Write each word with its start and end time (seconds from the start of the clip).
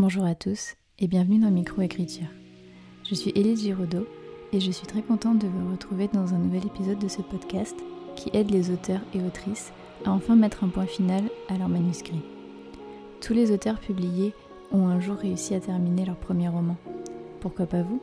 Bonjour 0.00 0.24
à 0.24 0.36
tous 0.36 0.76
et 1.00 1.08
bienvenue 1.08 1.40
dans 1.40 1.50
Microécriture. 1.50 2.28
Je 3.02 3.16
suis 3.16 3.32
Élise 3.34 3.62
Giraudot 3.62 4.06
et 4.52 4.60
je 4.60 4.70
suis 4.70 4.86
très 4.86 5.02
contente 5.02 5.40
de 5.40 5.48
vous 5.48 5.72
retrouver 5.72 6.06
dans 6.06 6.34
un 6.34 6.38
nouvel 6.38 6.64
épisode 6.66 7.00
de 7.00 7.08
ce 7.08 7.20
podcast 7.20 7.74
qui 8.14 8.30
aide 8.32 8.52
les 8.52 8.70
auteurs 8.70 9.00
et 9.12 9.20
autrices 9.20 9.72
à 10.04 10.12
enfin 10.12 10.36
mettre 10.36 10.62
un 10.62 10.68
point 10.68 10.86
final 10.86 11.24
à 11.48 11.58
leur 11.58 11.68
manuscrit. 11.68 12.22
Tous 13.20 13.32
les 13.34 13.50
auteurs 13.50 13.80
publiés 13.80 14.34
ont 14.70 14.86
un 14.86 15.00
jour 15.00 15.16
réussi 15.16 15.56
à 15.56 15.60
terminer 15.60 16.06
leur 16.06 16.16
premier 16.16 16.46
roman. 16.46 16.76
Pourquoi 17.40 17.66
pas 17.66 17.82
vous? 17.82 18.00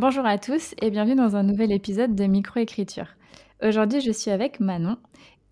Bonjour 0.00 0.26
à 0.26 0.36
tous 0.36 0.74
et 0.82 0.90
bienvenue 0.90 1.14
dans 1.14 1.36
un 1.36 1.44
nouvel 1.44 1.70
épisode 1.70 2.16
de 2.16 2.24
Microécriture. 2.24 3.14
Aujourd'hui 3.62 4.00
je 4.00 4.10
suis 4.10 4.32
avec 4.32 4.58
Manon 4.58 4.96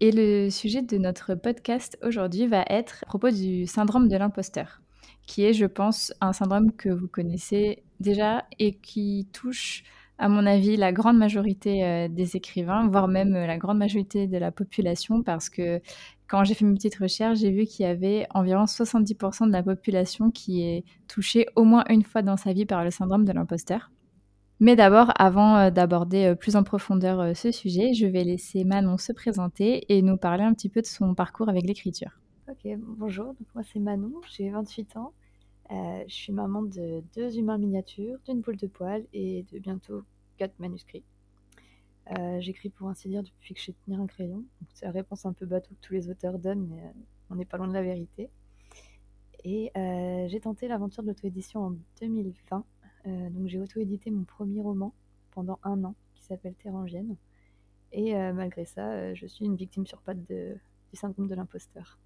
et 0.00 0.10
le 0.10 0.50
sujet 0.50 0.82
de 0.82 0.98
notre 0.98 1.36
podcast 1.36 1.96
aujourd'hui 2.02 2.48
va 2.48 2.64
être 2.68 3.04
à 3.04 3.06
propos 3.06 3.30
du 3.30 3.68
syndrome 3.68 4.08
de 4.08 4.16
l'imposteur 4.16 4.80
qui 5.26 5.44
est, 5.44 5.52
je 5.52 5.66
pense, 5.66 6.12
un 6.20 6.32
syndrome 6.32 6.72
que 6.72 6.88
vous 6.88 7.08
connaissez 7.08 7.82
déjà 8.00 8.44
et 8.58 8.74
qui 8.74 9.28
touche, 9.32 9.84
à 10.18 10.28
mon 10.28 10.46
avis, 10.46 10.76
la 10.76 10.92
grande 10.92 11.16
majorité 11.16 11.84
euh, 11.84 12.08
des 12.08 12.36
écrivains, 12.36 12.88
voire 12.88 13.08
même 13.08 13.34
euh, 13.34 13.46
la 13.46 13.58
grande 13.58 13.78
majorité 13.78 14.26
de 14.26 14.38
la 14.38 14.52
population, 14.52 15.22
parce 15.22 15.48
que 15.48 15.80
quand 16.28 16.44
j'ai 16.44 16.54
fait 16.54 16.64
mes 16.64 16.74
petites 16.74 16.96
recherches, 16.96 17.38
j'ai 17.38 17.50
vu 17.50 17.64
qu'il 17.64 17.84
y 17.84 17.88
avait 17.88 18.26
environ 18.30 18.64
70% 18.64 19.46
de 19.46 19.52
la 19.52 19.62
population 19.62 20.30
qui 20.30 20.62
est 20.62 20.84
touchée 21.08 21.46
au 21.56 21.64
moins 21.64 21.84
une 21.88 22.02
fois 22.02 22.22
dans 22.22 22.36
sa 22.36 22.52
vie 22.52 22.66
par 22.66 22.84
le 22.84 22.90
syndrome 22.90 23.24
de 23.24 23.32
l'imposteur. 23.32 23.90
Mais 24.60 24.76
d'abord, 24.76 25.12
avant 25.16 25.56
euh, 25.56 25.70
d'aborder 25.70 26.34
plus 26.38 26.56
en 26.56 26.62
profondeur 26.62 27.36
ce 27.36 27.50
sujet, 27.50 27.92
je 27.92 28.06
vais 28.06 28.24
laisser 28.24 28.64
Manon 28.64 28.98
se 28.98 29.12
présenter 29.12 29.84
et 29.92 30.00
nous 30.00 30.16
parler 30.16 30.44
un 30.44 30.54
petit 30.54 30.68
peu 30.68 30.80
de 30.80 30.86
son 30.86 31.14
parcours 31.14 31.48
avec 31.48 31.66
l'écriture. 31.66 32.20
Ok, 32.46 32.68
bonjour, 32.76 33.28
donc 33.28 33.48
moi 33.54 33.64
c'est 33.64 33.78
Manon, 33.78 34.20
j'ai 34.28 34.50
28 34.50 34.98
ans. 34.98 35.14
Euh, 35.70 36.04
je 36.06 36.14
suis 36.14 36.30
maman 36.30 36.62
de 36.62 37.02
deux 37.14 37.38
humains 37.38 37.56
miniatures, 37.56 38.18
d'une 38.26 38.42
boule 38.42 38.58
de 38.58 38.66
poil 38.66 39.06
et 39.14 39.44
de 39.50 39.58
bientôt 39.58 40.02
quatre 40.36 40.58
manuscrits. 40.58 41.04
Euh, 42.12 42.38
j'écris 42.42 42.68
pour 42.68 42.88
ainsi 42.88 43.08
dire 43.08 43.22
depuis 43.22 43.54
que 43.54 43.60
je 43.60 43.64
sais 43.64 43.74
tenir 43.86 43.98
un 43.98 44.06
crayon. 44.06 44.44
C'est 44.74 44.84
la 44.84 44.92
réponse 44.92 45.24
un 45.24 45.32
peu 45.32 45.46
bateau 45.46 45.70
que 45.74 45.80
tous 45.80 45.94
les 45.94 46.10
auteurs 46.10 46.38
donnent, 46.38 46.66
mais 46.66 46.82
euh, 46.82 46.92
on 47.30 47.36
n'est 47.36 47.46
pas 47.46 47.56
loin 47.56 47.66
de 47.66 47.72
la 47.72 47.82
vérité. 47.82 48.28
Et 49.42 49.72
j'ai 50.28 50.40
tenté 50.40 50.68
l'aventure 50.68 51.02
de 51.02 51.08
l'auto-édition 51.08 51.60
en 51.60 51.76
2020. 52.00 52.64
donc 53.30 53.46
j'ai 53.46 53.58
auto-édité 53.58 54.10
mon 54.10 54.24
premier 54.24 54.60
roman 54.60 54.92
pendant 55.30 55.58
un 55.62 55.82
an 55.84 55.94
qui 56.14 56.24
s'appelle 56.24 56.54
Terrangienne. 56.56 57.16
Et 57.92 58.14
malgré 58.32 58.64
ça, 58.64 59.14
je 59.14 59.26
suis 59.26 59.46
une 59.46 59.56
victime 59.56 59.86
sur 59.86 60.00
patte 60.02 60.24
du 60.26 60.60
syndrome 60.94 61.28
de 61.28 61.34
l'imposteur. 61.34 61.98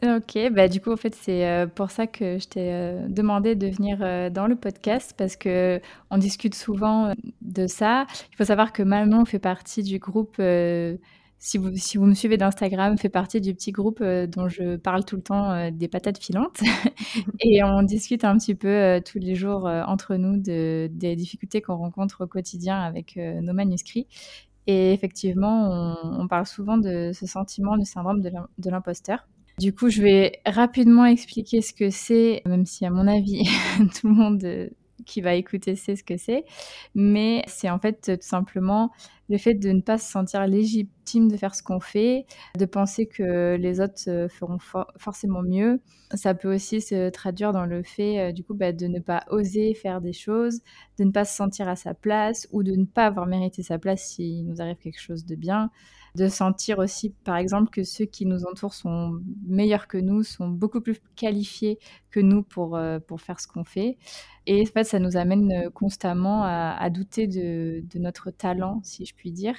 Ok, 0.00 0.38
bah 0.52 0.68
du 0.68 0.80
coup, 0.80 0.92
en 0.92 0.96
fait, 0.96 1.12
c'est 1.16 1.44
euh, 1.44 1.66
pour 1.66 1.90
ça 1.90 2.06
que 2.06 2.38
je 2.38 2.46
t'ai 2.46 2.72
euh, 2.72 3.08
demandé 3.08 3.56
de 3.56 3.66
venir 3.66 3.98
euh, 4.00 4.30
dans 4.30 4.46
le 4.46 4.54
podcast 4.54 5.12
parce 5.18 5.34
que 5.34 5.80
on 6.10 6.18
discute 6.18 6.54
souvent 6.54 7.12
de 7.42 7.66
ça. 7.66 8.06
Il 8.32 8.36
faut 8.36 8.44
savoir 8.44 8.72
que 8.72 8.84
Manon 8.84 9.24
fait 9.24 9.40
partie 9.40 9.82
du 9.82 9.98
groupe, 9.98 10.40
si 11.40 11.58
vous, 11.58 11.74
si 11.74 11.98
vous 11.98 12.06
me 12.06 12.14
suivez 12.14 12.36
d'Instagram, 12.36 12.96
fait 12.96 13.08
partie 13.08 13.40
du 13.40 13.54
petit 13.54 13.72
groupe 13.72 14.00
dont 14.00 14.48
je 14.48 14.76
parle 14.76 15.04
tout 15.04 15.16
le 15.16 15.22
temps 15.22 15.68
des 15.72 15.88
patates 15.88 16.18
filantes. 16.18 16.60
Et 17.40 17.64
on 17.64 17.82
discute 17.82 18.22
un 18.22 18.38
petit 18.38 18.54
peu 18.54 19.00
tous 19.04 19.18
les 19.18 19.34
jours 19.34 19.64
entre 19.66 20.14
nous 20.14 20.36
de, 20.40 20.88
des 20.92 21.16
difficultés 21.16 21.60
qu'on 21.60 21.76
rencontre 21.76 22.24
au 22.24 22.26
quotidien 22.28 22.78
avec 22.80 23.16
nos 23.16 23.52
manuscrits. 23.52 24.06
Et 24.68 24.92
effectivement, 24.92 25.96
on, 26.04 26.22
on, 26.22 26.28
parle 26.28 26.46
souvent 26.46 26.78
de 26.78 27.10
ce 27.12 27.26
sentiment, 27.26 27.76
du 27.76 27.84
syndrome 27.84 28.20
de 28.20 28.70
l'imposteur. 28.70 29.26
Du 29.58 29.74
coup, 29.74 29.88
je 29.90 30.02
vais 30.02 30.40
rapidement 30.46 31.04
expliquer 31.04 31.62
ce 31.62 31.72
que 31.72 31.90
c'est, 31.90 32.42
même 32.46 32.64
si 32.64 32.86
à 32.86 32.90
mon 32.90 33.08
avis, 33.08 33.44
tout 34.00 34.08
le 34.08 34.14
monde 34.14 34.44
euh, 34.44 34.68
qui 35.04 35.20
va 35.20 35.34
écouter 35.34 35.74
sait 35.74 35.96
ce 35.96 36.04
que 36.04 36.16
c'est. 36.16 36.44
Mais 36.94 37.42
c'est 37.48 37.68
en 37.68 37.78
fait 37.78 38.18
tout 38.20 38.26
simplement 38.26 38.92
le 39.28 39.38
fait 39.38 39.54
de 39.54 39.70
ne 39.70 39.80
pas 39.80 39.98
se 39.98 40.10
sentir 40.10 40.46
légitime 40.46 41.28
de 41.30 41.36
faire 41.36 41.54
ce 41.54 41.62
qu'on 41.62 41.80
fait, 41.80 42.26
de 42.58 42.64
penser 42.66 43.06
que 43.06 43.56
les 43.56 43.80
autres 43.80 44.08
euh, 44.08 44.28
feront 44.28 44.58
forcément 44.96 45.42
mieux. 45.42 45.80
Ça 46.14 46.34
peut 46.34 46.54
aussi 46.54 46.80
se 46.80 47.10
traduire 47.10 47.52
dans 47.52 47.66
le 47.66 47.82
fait, 47.82 48.18
euh, 48.18 48.32
du 48.32 48.44
coup, 48.44 48.54
bah, 48.54 48.72
de 48.72 48.86
ne 48.86 48.98
pas 48.98 49.24
oser 49.30 49.74
faire 49.74 50.00
des 50.00 50.12
choses, 50.12 50.60
de 50.98 51.04
ne 51.04 51.10
pas 51.10 51.24
se 51.24 51.34
sentir 51.34 51.68
à 51.68 51.76
sa 51.76 51.94
place 51.94 52.48
ou 52.52 52.62
de 52.62 52.72
ne 52.72 52.84
pas 52.84 53.06
avoir 53.06 53.26
mérité 53.26 53.62
sa 53.62 53.78
place 53.78 54.02
s'il 54.02 54.46
nous 54.46 54.60
arrive 54.60 54.76
quelque 54.76 55.00
chose 55.00 55.24
de 55.24 55.34
bien 55.34 55.70
de 56.14 56.28
sentir 56.28 56.78
aussi, 56.78 57.10
par 57.24 57.36
exemple, 57.36 57.70
que 57.70 57.84
ceux 57.84 58.04
qui 58.04 58.26
nous 58.26 58.44
entourent 58.44 58.74
sont 58.74 59.20
meilleurs 59.46 59.86
que 59.86 59.98
nous, 59.98 60.22
sont 60.22 60.48
beaucoup 60.48 60.80
plus 60.80 61.00
qualifiés 61.16 61.78
que 62.10 62.20
nous 62.20 62.42
pour, 62.42 62.76
euh, 62.76 62.98
pour 62.98 63.20
faire 63.20 63.40
ce 63.40 63.46
qu'on 63.46 63.64
fait. 63.64 63.98
Et 64.46 64.62
en 64.62 64.64
fait, 64.64 64.84
ça 64.84 64.98
nous 64.98 65.16
amène 65.16 65.70
constamment 65.70 66.42
à, 66.44 66.88
douter 66.90 67.26
de, 67.26 67.82
notre 67.98 68.30
talent, 68.30 68.80
si 68.82 69.04
je 69.04 69.14
dire. 69.26 69.56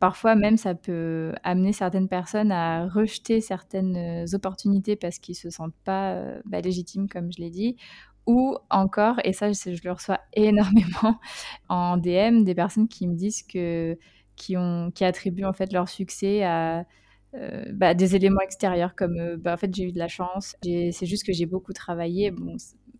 Parfois 0.00 0.36
même, 0.36 0.56
ça 0.56 0.74
peut 0.74 1.32
amener 1.42 1.72
certaines 1.72 2.08
personnes 2.08 2.52
à 2.52 2.86
rejeter 2.88 3.40
certaines 3.40 3.96
euh, 3.96 4.36
opportunités 4.36 4.94
parce 4.96 5.18
qu'ils 5.18 5.34
se 5.34 5.50
sentent 5.50 5.74
pas 5.84 6.22
bah, 6.44 6.60
légitimes, 6.60 7.08
comme 7.08 7.32
je 7.32 7.40
l'ai 7.40 7.50
dit, 7.50 7.76
ou 8.28 8.56
encore, 8.70 9.16
et 9.24 9.32
ça 9.32 9.50
je 9.50 9.80
le 9.82 9.92
reçois 9.92 10.20
énormément 10.34 11.18
en 11.68 11.96
DM, 11.96 12.44
des 12.44 12.54
personnes 12.54 12.86
qui 12.86 13.08
me 13.08 13.14
disent 13.14 13.42
que 13.42 13.98
qui, 14.36 14.56
ont, 14.56 14.92
qui 14.94 15.04
attribuent 15.04 15.44
en 15.44 15.52
fait 15.52 15.72
leur 15.72 15.88
succès 15.88 16.44
à 16.44 16.84
euh, 17.34 17.64
bah, 17.72 17.94
des 17.94 18.16
éléments 18.16 18.40
extérieurs 18.40 18.94
comme 18.94 19.18
euh, 19.18 19.36
bah, 19.36 19.54
en 19.54 19.56
fait 19.56 19.74
j'ai 19.74 19.84
eu 19.84 19.92
de 19.92 19.98
la 19.98 20.08
chance, 20.08 20.56
c'est 20.62 21.06
juste 21.06 21.26
que 21.26 21.32
j'ai 21.32 21.46
beaucoup 21.46 21.72
travaillé. 21.72 22.30
Bon, 22.30 22.56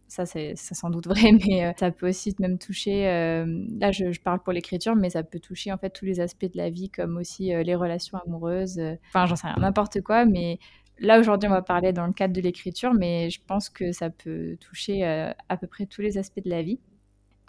ça 0.08 0.26
c'est 0.26 0.54
sans 0.56 0.90
doute 0.90 1.06
vrai, 1.06 1.32
mais 1.46 1.66
euh, 1.66 1.72
ça 1.78 1.90
peut 1.90 2.08
aussi 2.08 2.34
même 2.38 2.58
toucher. 2.58 3.04
là, 3.04 3.92
je, 3.92 4.20
parle 4.20 4.40
pour 4.40 4.52
l'écriture, 4.52 4.96
mais 4.96 5.10
ça 5.10 5.22
peut 5.22 5.40
toucher 5.40 5.72
en 5.72 5.78
fait 5.78 5.90
tous 5.90 6.04
les 6.04 6.20
aspects 6.20 6.50
de 6.52 6.56
la 6.56 6.70
vie, 6.70 6.90
comme 6.90 7.16
aussi 7.16 7.46
les 7.48 7.74
relations 7.74 8.18
amoureuses. 8.26 8.80
Enfin, 9.08 9.26
j'en 9.26 9.36
sais 9.36 9.46
rien, 9.46 9.56
n'importe 9.58 10.00
quoi, 10.02 10.24
mais 10.24 10.58
Là, 11.00 11.20
aujourd'hui, 11.20 11.48
on 11.48 11.52
va 11.52 11.62
parler 11.62 11.92
dans 11.92 12.08
le 12.08 12.12
cadre 12.12 12.34
de 12.34 12.40
l'écriture, 12.40 12.92
mais 12.92 13.30
je 13.30 13.40
pense 13.46 13.68
que 13.68 13.92
ça 13.92 14.10
peut 14.10 14.56
toucher 14.60 15.04
à 15.04 15.56
peu 15.56 15.68
près 15.68 15.86
tous 15.86 16.00
les 16.00 16.18
aspects 16.18 16.42
de 16.44 16.50
la 16.50 16.62
vie. 16.62 16.80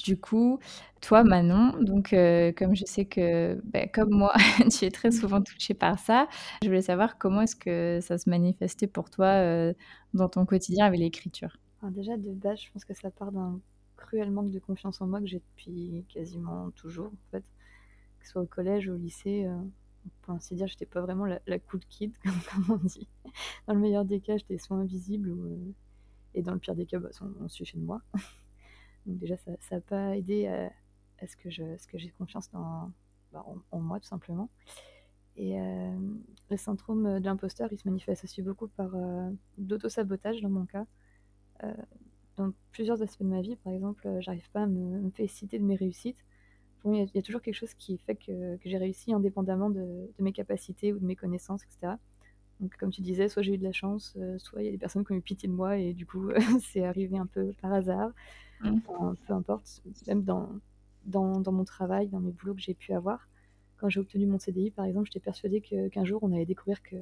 Du 0.03 0.17
coup, 0.17 0.59
toi, 1.01 1.23
Manon, 1.23 1.73
donc 1.81 2.13
euh, 2.13 2.53
comme 2.53 2.75
je 2.75 2.85
sais 2.85 3.05
que, 3.05 3.59
ben, 3.65 3.89
comme 3.93 4.11
moi, 4.11 4.33
tu 4.71 4.85
es 4.85 4.91
très 4.91 5.11
souvent 5.11 5.41
touchée 5.41 5.73
par 5.73 5.99
ça, 5.99 6.27
je 6.63 6.67
voulais 6.67 6.81
savoir 6.81 7.17
comment 7.17 7.41
est-ce 7.41 7.55
que 7.55 7.99
ça 8.01 8.17
se 8.17 8.29
manifestait 8.29 8.87
pour 8.87 9.09
toi 9.09 9.27
euh, 9.27 9.73
dans 10.13 10.29
ton 10.29 10.45
quotidien 10.45 10.85
avec 10.85 10.99
l'écriture? 10.99 11.57
Déjà, 11.83 12.17
de 12.17 12.33
base, 12.33 12.61
je 12.61 12.71
pense 12.71 12.85
que 12.85 12.93
ça 12.93 13.11
part 13.11 13.31
d'un 13.31 13.59
cruel 13.95 14.31
manque 14.31 14.51
de 14.51 14.59
confiance 14.59 15.01
en 15.01 15.07
moi 15.07 15.19
que 15.19 15.27
j'ai 15.27 15.39
depuis 15.39 16.05
quasiment 16.09 16.71
toujours, 16.71 17.07
en 17.07 17.31
fait. 17.31 17.43
Que 18.19 18.25
ce 18.25 18.31
soit 18.33 18.41
au 18.41 18.47
collège 18.47 18.87
ou 18.89 18.93
au 18.93 18.97
lycée, 18.97 19.45
euh, 19.45 19.57
pour 20.21 20.33
ainsi 20.33 20.55
dire, 20.55 20.67
j'étais 20.67 20.85
pas 20.85 21.01
vraiment 21.01 21.25
la, 21.25 21.59
cool 21.59 21.81
kid, 21.89 22.13
comme, 22.23 22.79
on 22.81 22.85
dit. 22.85 23.07
Dans 23.67 23.73
le 23.73 23.79
meilleur 23.79 24.05
des 24.05 24.19
cas, 24.19 24.37
j'étais 24.37 24.57
soit 24.57 24.77
invisible, 24.77 25.29
ou, 25.29 25.73
et 26.33 26.41
dans 26.41 26.53
le 26.53 26.59
pire 26.59 26.75
des 26.75 26.85
cas, 26.85 26.99
bah, 26.99 27.09
on, 27.21 27.45
on 27.45 27.47
suivait 27.47 27.79
de 27.79 27.85
moi. 27.85 28.01
Donc 29.05 29.17
déjà, 29.17 29.37
ça 29.37 29.51
n'a 29.71 29.81
pas 29.81 30.17
aidé 30.17 30.47
à, 30.47 30.71
ce 31.27 31.35
que 31.35 31.49
j'ai 31.49 32.09
confiance 32.17 32.49
bah, 32.51 33.45
en, 33.71 33.79
moi, 33.79 33.99
tout 33.99 34.07
simplement. 34.07 34.49
Et 35.35 35.59
euh, 35.59 35.97
le 36.49 36.57
syndrome 36.57 37.19
de 37.19 37.25
l'imposteur, 37.25 37.69
il 37.71 37.79
se 37.79 37.87
manifeste 37.87 38.25
aussi 38.25 38.41
beaucoup 38.41 38.67
par 38.67 38.93
euh, 38.93 39.29
d'auto-sabotage 39.57 40.41
dans 40.41 40.49
mon 40.49 40.65
cas. 40.65 40.85
Euh, 41.63 41.73
dans 42.37 42.53
plusieurs 42.71 43.01
aspects 43.01 43.23
de 43.23 43.27
ma 43.27 43.41
vie, 43.41 43.57
par 43.57 43.73
exemple, 43.73 44.07
j'arrive 44.19 44.49
pas 44.51 44.63
à 44.63 44.67
me, 44.67 45.09
féliciter 45.11 45.59
de 45.59 45.63
mes 45.63 45.75
réussites. 45.75 46.23
Pour 46.79 46.95
il 46.95 47.09
y, 47.13 47.17
a 47.17 47.21
toujours 47.21 47.41
quelque 47.41 47.55
chose 47.55 47.73
qui 47.73 47.97
fait 47.97 48.15
que, 48.15 48.57
j'ai 48.63 48.77
réussi 48.77 49.11
indépendamment 49.11 49.69
de, 49.69 50.09
mes 50.19 50.31
capacités 50.31 50.93
ou 50.93 50.99
de 50.99 51.05
mes 51.05 51.17
connaissances, 51.17 51.63
etc. 51.63 51.95
Donc, 52.61 52.75
comme 52.77 52.91
tu 52.91 53.01
disais, 53.01 53.27
soit 53.27 53.41
j'ai 53.41 53.55
eu 53.55 53.57
de 53.57 53.63
la 53.65 53.73
chance, 53.73 54.17
soit 54.37 54.61
il 54.61 54.65
y 54.65 54.69
a 54.69 54.71
des 54.71 54.77
personnes 54.77 55.05
qui 55.05 55.11
ont 55.11 55.15
eu 55.15 55.21
pitié 55.21 55.49
de 55.49 55.53
moi 55.53 55.77
et 55.77 55.93
du 55.93 56.05
coup, 56.05 56.29
c'est 56.61 56.85
arrivé 56.85 57.17
un 57.17 57.25
peu 57.25 57.51
par 57.61 57.73
hasard. 57.73 58.11
Mmh. 58.61 58.79
peu 59.25 59.33
importe, 59.33 59.81
même 60.07 60.23
dans, 60.23 60.49
dans, 61.05 61.39
dans, 61.39 61.51
mon 61.51 61.63
travail, 61.63 62.07
dans 62.07 62.19
mes 62.19 62.31
boulots 62.31 62.55
que 62.55 62.61
j'ai 62.61 62.73
pu 62.73 62.93
avoir. 62.93 63.27
Quand 63.77 63.87
j'ai 63.87 64.01
obtenu 64.01 64.25
mon 64.25 64.37
CDI, 64.37 64.71
par 64.71 64.85
exemple, 64.85 65.05
j'étais 65.05 65.21
persuadée 65.21 65.61
qu'un 65.61 66.03
jour, 66.03 66.21
on 66.23 66.33
allait 66.33 66.45
découvrir 66.45 66.83
que, 66.83 66.97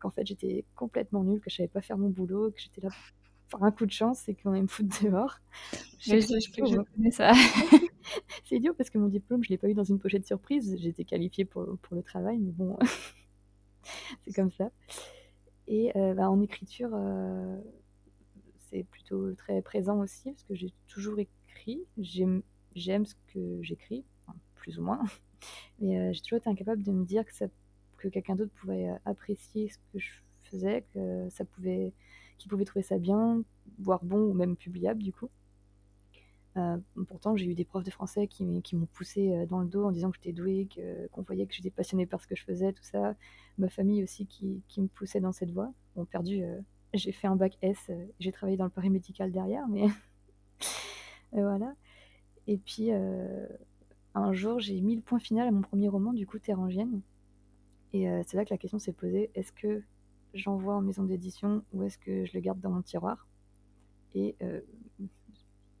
qu'en 0.00 0.10
fait, 0.10 0.26
j'étais 0.26 0.64
complètement 0.74 1.22
nulle, 1.22 1.40
que 1.40 1.50
je 1.50 1.56
savais 1.56 1.68
pas 1.68 1.82
faire 1.82 1.98
mon 1.98 2.08
boulot, 2.08 2.50
que 2.50 2.60
j'étais 2.60 2.80
là 2.80 2.88
un 3.60 3.70
coup 3.70 3.86
de 3.86 3.92
chance 3.92 4.28
et 4.28 4.34
qu'on 4.34 4.52
allait 4.52 4.62
me 4.62 4.66
foutre 4.66 5.02
dehors. 5.02 5.38
Je, 6.00 6.20
je, 6.20 6.26
je, 6.40 6.66
je 6.66 6.80
connais 6.94 7.10
ça. 7.10 7.32
c'est 8.44 8.56
idiot 8.56 8.74
parce 8.74 8.90
que 8.90 8.98
mon 8.98 9.08
diplôme, 9.08 9.42
je 9.42 9.50
l'ai 9.50 9.58
pas 9.58 9.68
eu 9.68 9.74
dans 9.74 9.84
une 9.84 9.98
pochette 9.98 10.26
surprise. 10.26 10.76
J'étais 10.78 11.04
qualifiée 11.04 11.44
pour, 11.44 11.78
pour 11.78 11.96
le 11.96 12.02
travail, 12.02 12.38
mais 12.38 12.52
bon, 12.52 12.76
c'est 14.24 14.32
comme 14.34 14.50
ça. 14.52 14.70
Et 15.66 15.96
euh, 15.96 16.14
bah, 16.14 16.30
en 16.30 16.40
écriture, 16.42 16.90
euh, 16.92 17.60
plutôt 18.90 19.32
très 19.34 19.62
présent 19.62 20.00
aussi, 20.00 20.32
parce 20.32 20.42
que 20.42 20.54
j'ai 20.56 20.72
toujours 20.88 21.18
écrit. 21.20 21.84
J'aime 21.96 22.42
ce 22.74 23.14
que 23.32 23.62
j'écris, 23.62 24.04
plus 24.56 24.80
ou 24.80 24.82
moins. 24.82 25.00
Mais 25.80 25.96
euh, 25.96 26.12
j'ai 26.12 26.20
toujours 26.22 26.38
été 26.38 26.50
incapable 26.50 26.82
de 26.82 26.90
me 26.90 27.04
dire 27.04 27.24
que, 27.24 27.44
que 27.98 28.08
quelqu'un 28.08 28.34
d'autre 28.34 28.52
pouvait 28.52 28.88
apprécier 29.04 29.68
ce 29.68 29.78
que 29.92 29.98
je 30.00 30.10
faisais, 30.42 30.84
que 30.92 31.28
ça 31.30 31.44
pouvait 31.44 31.92
qui 32.38 32.48
pouvaient 32.48 32.64
trouver 32.64 32.82
ça 32.82 32.98
bien, 32.98 33.42
voire 33.78 34.04
bon 34.04 34.18
ou 34.18 34.34
même 34.34 34.56
publiable 34.56 35.02
du 35.02 35.12
coup. 35.12 35.30
Euh, 36.56 36.76
pourtant, 37.08 37.36
j'ai 37.36 37.46
eu 37.46 37.54
des 37.54 37.64
profs 37.64 37.82
de 37.82 37.90
français 37.90 38.28
qui, 38.28 38.44
m'ont 38.44 38.86
poussé 38.86 39.32
euh, 39.32 39.46
dans 39.46 39.60
le 39.60 39.66
dos 39.66 39.84
en 39.84 39.90
disant 39.90 40.10
que 40.10 40.16
j'étais 40.16 40.32
douée, 40.32 40.68
qu'on 41.10 41.22
voyait 41.22 41.46
que 41.46 41.54
j'étais 41.54 41.70
passionnée 41.70 42.06
par 42.06 42.20
ce 42.20 42.26
que 42.26 42.36
je 42.36 42.44
faisais, 42.44 42.72
tout 42.72 42.82
ça. 42.84 43.16
Ma 43.58 43.68
famille 43.68 44.02
aussi 44.02 44.26
qui, 44.26 44.62
me 44.78 44.86
poussait 44.86 45.20
dans 45.20 45.32
cette 45.32 45.50
voie. 45.50 45.72
Bon, 45.96 46.04
perdu, 46.04 46.42
euh, 46.44 46.60
j'ai 46.94 47.12
fait 47.12 47.26
un 47.26 47.36
bac 47.36 47.58
S, 47.62 47.90
j'ai 48.20 48.32
travaillé 48.32 48.56
dans 48.56 48.64
le 48.64 48.70
paramédical 48.70 49.32
derrière, 49.32 49.66
mais 49.68 49.86
voilà. 51.32 51.74
Et 52.46 52.58
puis, 52.58 52.90
un 52.92 54.32
jour, 54.32 54.60
j'ai 54.60 54.80
mis 54.80 54.94
le 54.94 55.02
point 55.02 55.18
final 55.18 55.48
à 55.48 55.50
mon 55.50 55.62
premier 55.62 55.88
roman, 55.88 56.12
du 56.12 56.26
coup, 56.26 56.38
Terrangienne. 56.38 57.00
Et 57.92 58.06
c'est 58.26 58.36
là 58.36 58.44
que 58.44 58.50
la 58.50 58.58
question 58.58 58.78
s'est 58.78 58.92
posée 58.92 59.30
est-ce 59.34 59.50
que 59.52 59.82
j'envoie 60.34 60.74
en 60.74 60.80
maison 60.80 61.04
d'édition 61.04 61.64
ou 61.72 61.82
est-ce 61.84 61.98
que 61.98 62.24
je 62.24 62.32
le 62.34 62.40
garde 62.40 62.60
dans 62.60 62.70
mon 62.70 62.82
tiroir. 62.82 63.26
Et 64.14 64.36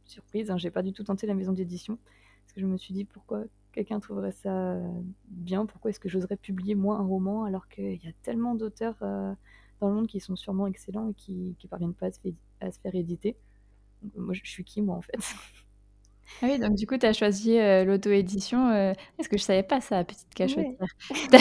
surprise, 0.06 0.50
hein, 0.50 0.56
j'ai 0.56 0.70
pas 0.70 0.82
du 0.82 0.92
tout 0.92 1.04
tenté 1.04 1.26
la 1.26 1.34
maison 1.34 1.52
d'édition 1.52 1.98
parce 2.42 2.52
que 2.52 2.60
je 2.60 2.66
me 2.66 2.76
suis 2.76 2.94
dit 2.94 3.04
pourquoi 3.04 3.44
quelqu'un 3.72 4.00
trouverait 4.00 4.32
ça 4.32 4.76
bien, 5.28 5.66
pourquoi 5.66 5.90
est-ce 5.90 6.00
que 6.00 6.08
j'oserais 6.08 6.36
publier 6.36 6.74
moi 6.74 6.96
un 6.96 7.06
roman 7.06 7.44
alors 7.44 7.68
qu'il 7.68 8.02
y 8.02 8.08
a 8.08 8.12
tellement 8.22 8.54
d'auteurs 8.54 8.96
euh, 9.02 9.34
dans 9.80 9.88
le 9.88 9.94
monde 9.94 10.06
qui 10.06 10.20
sont 10.20 10.36
sûrement 10.36 10.66
excellents 10.66 11.08
et 11.08 11.14
qui, 11.14 11.56
qui 11.58 11.66
parviennent 11.66 11.94
pas 11.94 12.06
à 12.60 12.70
se, 12.70 12.78
faire 12.80 12.94
éditer? 12.94 13.36
moi, 14.16 14.34
je 14.34 14.42
suis 14.44 14.64
qui 14.64 14.82
moi 14.82 14.96
en 14.96 15.02
fait? 15.02 15.18
Ah 16.42 16.46
oui, 16.46 16.58
donc 16.58 16.74
du 16.74 16.86
coup, 16.86 16.96
tu 16.96 17.06
as 17.06 17.12
choisi 17.12 17.58
euh, 17.58 17.84
l'auto-édition. 17.84 18.68
Euh... 18.68 18.92
Est-ce 19.18 19.28
que 19.28 19.36
je 19.36 19.42
savais 19.42 19.62
pas 19.62 19.80
ça, 19.80 20.04
petite 20.04 20.32
cachotière 20.34 20.78
Tu 21.10 21.36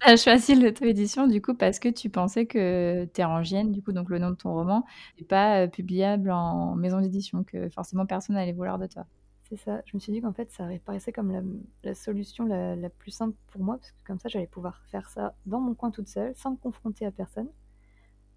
as 0.00 0.16
choisi 0.16 0.54
l'auto-édition 0.54 1.26
du 1.26 1.40
coup 1.40 1.54
parce 1.54 1.78
que 1.78 1.88
tu 1.88 2.10
pensais 2.10 2.46
que 2.46 3.04
Terrangienne, 3.12 3.72
du 3.72 3.82
coup, 3.82 3.92
donc 3.92 4.10
le 4.10 4.18
nom 4.18 4.30
de 4.30 4.36
ton 4.36 4.52
roman, 4.52 4.84
n'est 5.18 5.26
pas 5.26 5.62
euh, 5.62 5.66
publiable 5.66 6.30
en 6.30 6.74
maison 6.74 7.00
d'édition, 7.00 7.44
que 7.44 7.68
forcément 7.68 8.06
personne 8.06 8.36
n'allait 8.36 8.52
vouloir 8.52 8.78
de 8.78 8.86
toi. 8.86 9.06
C'est 9.48 9.56
ça. 9.56 9.82
Je 9.84 9.96
me 9.96 10.00
suis 10.00 10.12
dit 10.12 10.20
qu'en 10.20 10.32
fait, 10.32 10.50
ça 10.52 10.64
paraissait 10.84 11.12
comme 11.12 11.60
la, 11.82 11.94
solution 11.94 12.44
la, 12.44 12.76
la, 12.76 12.88
plus 12.88 13.10
simple 13.10 13.36
pour 13.48 13.62
moi, 13.62 13.78
parce 13.78 13.90
que 13.90 13.98
comme 14.06 14.18
ça, 14.18 14.28
j'allais 14.28 14.46
pouvoir 14.46 14.80
faire 14.90 15.08
ça 15.10 15.34
dans 15.46 15.60
mon 15.60 15.74
coin 15.74 15.90
toute 15.90 16.08
seule, 16.08 16.34
sans 16.36 16.52
me 16.52 16.56
confronter 16.56 17.04
à 17.04 17.10
personne 17.10 17.48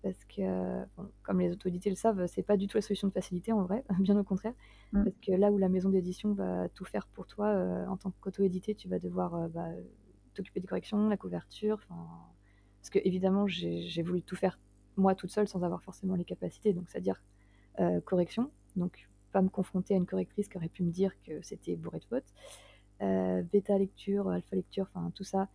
parce 0.03 0.25
que, 0.25 0.83
comme 1.23 1.39
les 1.39 1.51
autorités 1.51 1.89
le 1.89 1.95
savent, 1.95 2.27
c'est 2.27 2.43
pas 2.43 2.57
du 2.57 2.67
tout 2.67 2.77
la 2.77 2.81
solution 2.81 3.07
de 3.07 3.13
facilité 3.13 3.53
en 3.53 3.63
vrai, 3.63 3.85
bien 3.99 4.17
au 4.19 4.23
contraire. 4.23 4.53
Mm. 4.91 5.05
Parce 5.05 5.17
que 5.17 5.31
là 5.31 5.49
où 5.49 5.57
la 5.57 5.69
maison 5.69 5.89
d'édition 5.89 6.33
va 6.33 6.67
tout 6.69 6.83
faire 6.83 7.07
pour 7.07 7.25
toi, 7.25 7.47
euh, 7.47 7.87
en 7.87 7.95
tant 7.95 8.11
qu'auto-édité, 8.19 8.75
tu 8.75 8.89
vas 8.89 8.99
devoir 8.99 9.33
euh, 9.33 9.47
bah, 9.47 9.69
t'occuper 10.33 10.59
des 10.59 10.67
corrections, 10.67 11.07
la 11.07 11.15
couverture. 11.15 11.79
Parce 12.81 12.89
que 12.89 12.99
évidemment, 13.05 13.47
j'ai 13.47 14.03
voulu 14.03 14.21
tout 14.21 14.35
faire 14.35 14.59
moi 14.97 15.15
toute 15.15 15.31
seule 15.31 15.47
sans 15.47 15.63
avoir 15.63 15.81
forcément 15.81 16.15
les 16.15 16.25
capacités. 16.25 16.73
Donc, 16.73 16.89
c'est-à-dire 16.89 17.23
euh, 17.79 18.01
correction, 18.01 18.51
donc 18.75 19.09
pas 19.31 19.41
me 19.41 19.49
confronter 19.49 19.93
à 19.93 19.97
une 19.97 20.05
correctrice 20.05 20.49
qui 20.49 20.57
aurait 20.57 20.67
pu 20.67 20.83
me 20.83 20.91
dire 20.91 21.11
que 21.23 21.41
c'était 21.41 21.77
bourré 21.77 21.99
de 21.99 22.05
fautes. 22.05 23.49
bêta 23.51 23.77
lecture, 23.77 24.27
alpha 24.27 24.55
lecture, 24.55 24.89
enfin 24.93 25.11
tout 25.15 25.23
ça. 25.23 25.47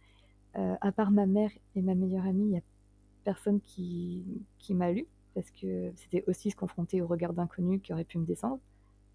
à 0.55 0.91
part 0.91 1.11
ma 1.11 1.27
mère 1.27 1.51
et 1.77 1.83
ma 1.83 1.95
meilleure 1.95 2.27
amie, 2.27 2.47
il 2.47 2.53
y 2.55 2.57
a 2.57 2.63
personne 3.25 3.61
qui, 3.61 4.25
qui 4.59 4.75
m'a 4.75 4.93
lu, 4.93 5.07
parce 5.35 5.51
que 5.51 5.93
c'était 5.97 6.25
aussi 6.27 6.51
se 6.51 6.57
confronter 6.57 7.03
au 7.03 7.07
regard 7.07 7.33
d'inconnus 7.33 7.81
qui 7.83 7.93
aurait 7.93 8.05
pu 8.05 8.19
me 8.19 8.27
descendre. 8.27 8.61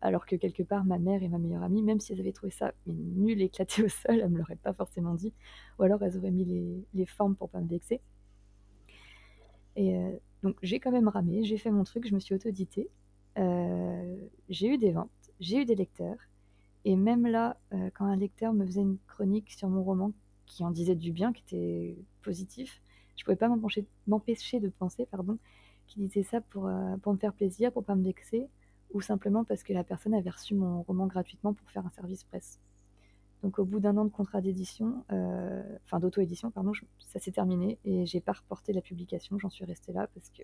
Alors 0.02 0.26
que 0.26 0.36
quelque 0.36 0.64
part, 0.64 0.84
ma 0.84 1.00
mère 1.00 1.24
et 1.24 1.30
ma 1.30 1.38
meilleure 1.38 1.64
amie, 1.64 1.82
même 1.82 2.02
si 2.02 2.12
elles 2.12 2.20
avaient 2.20 2.34
trouvé 2.34 2.52
ça 2.52 2.74
nul 2.88 3.42
éclaté 3.42 3.84
au 3.84 3.88
sol, 3.88 4.20
elles 4.20 4.30
me 4.30 4.38
l'auraient 4.38 4.58
pas 4.58 4.74
forcément 4.74 5.16
dit. 5.16 5.34
Ou 5.80 5.84
alors 5.84 6.04
elles 6.04 6.18
auraient 6.18 6.32
mis 6.32 6.44
les, 6.44 6.86
les 6.94 7.06
formes 7.06 7.36
pour 7.36 7.50
pas 7.50 7.62
me 7.62 7.70
vexer. 7.70 8.02
Et 9.76 9.98
euh, 9.98 10.12
donc 10.44 10.58
j'ai 10.62 10.80
quand 10.80 10.92
même 10.92 11.08
ramé, 11.08 11.44
j'ai 11.46 11.58
fait 11.58 11.72
mon 11.72 11.86
truc, 11.86 12.06
je 12.06 12.14
me 12.14 12.20
suis 12.20 12.36
autodité. 12.36 12.90
Euh, 13.38 14.18
j'ai 14.50 14.68
eu 14.68 14.78
des 14.78 14.92
ventes, 14.92 15.10
j'ai 15.40 15.62
eu 15.62 15.66
des 15.66 15.76
lecteurs. 15.76 16.18
Et 16.86 16.98
même 16.98 17.26
là, 17.26 17.58
euh, 17.74 17.90
quand 17.94 18.06
un 18.06 18.18
lecteur 18.18 18.54
me 18.54 18.66
faisait 18.66 18.82
une 18.82 18.98
chronique 19.08 19.52
sur 19.52 19.70
mon 19.70 19.84
roman 19.84 20.12
qui 20.46 20.66
en 20.66 20.72
disait 20.72 20.96
du 20.96 21.14
bien, 21.14 21.32
qui 21.32 21.44
était 21.48 21.98
positif, 22.22 22.83
je 23.16 23.24
pouvais 23.24 23.36
pas 23.36 23.50
m'empêcher 24.08 24.60
de 24.60 24.70
penser, 24.70 25.06
pardon, 25.06 25.38
qu'il 25.88 26.08
disait 26.08 26.24
ça 26.24 26.42
pour, 26.42 26.68
euh, 26.68 26.98
pour 26.98 27.14
me 27.14 27.18
faire 27.18 27.34
plaisir, 27.34 27.72
pour 27.72 27.84
pas 27.84 27.96
me 27.96 28.04
vexer, 28.04 28.48
ou 28.94 29.02
simplement 29.02 29.44
parce 29.44 29.64
que 29.64 29.74
la 29.74 29.84
personne 29.84 30.14
avait 30.14 30.30
reçu 30.30 30.56
mon 30.56 30.84
roman 30.84 31.08
gratuitement 31.08 31.54
pour 31.54 31.70
faire 31.72 31.86
un 31.86 31.92
service 31.92 32.24
presse. 32.24 32.60
Donc 33.42 33.60
au 33.60 33.66
bout 33.66 33.80
d'un 33.80 33.98
an 33.98 34.06
de 34.06 34.10
contrat 34.10 34.40
d'édition, 34.40 35.04
euh, 35.12 35.62
enfin 35.84 36.00
d'auto-édition, 36.00 36.50
pardon, 36.52 36.72
ça 37.00 37.20
s'est 37.20 37.32
terminé 37.32 37.78
et 37.84 38.06
j'ai 38.06 38.22
pas 38.22 38.32
reporté 38.32 38.72
la 38.72 38.82
publication, 38.82 39.38
j'en 39.38 39.50
suis 39.50 39.66
restée 39.66 39.92
là 39.92 40.08
parce 40.14 40.30
que 40.30 40.44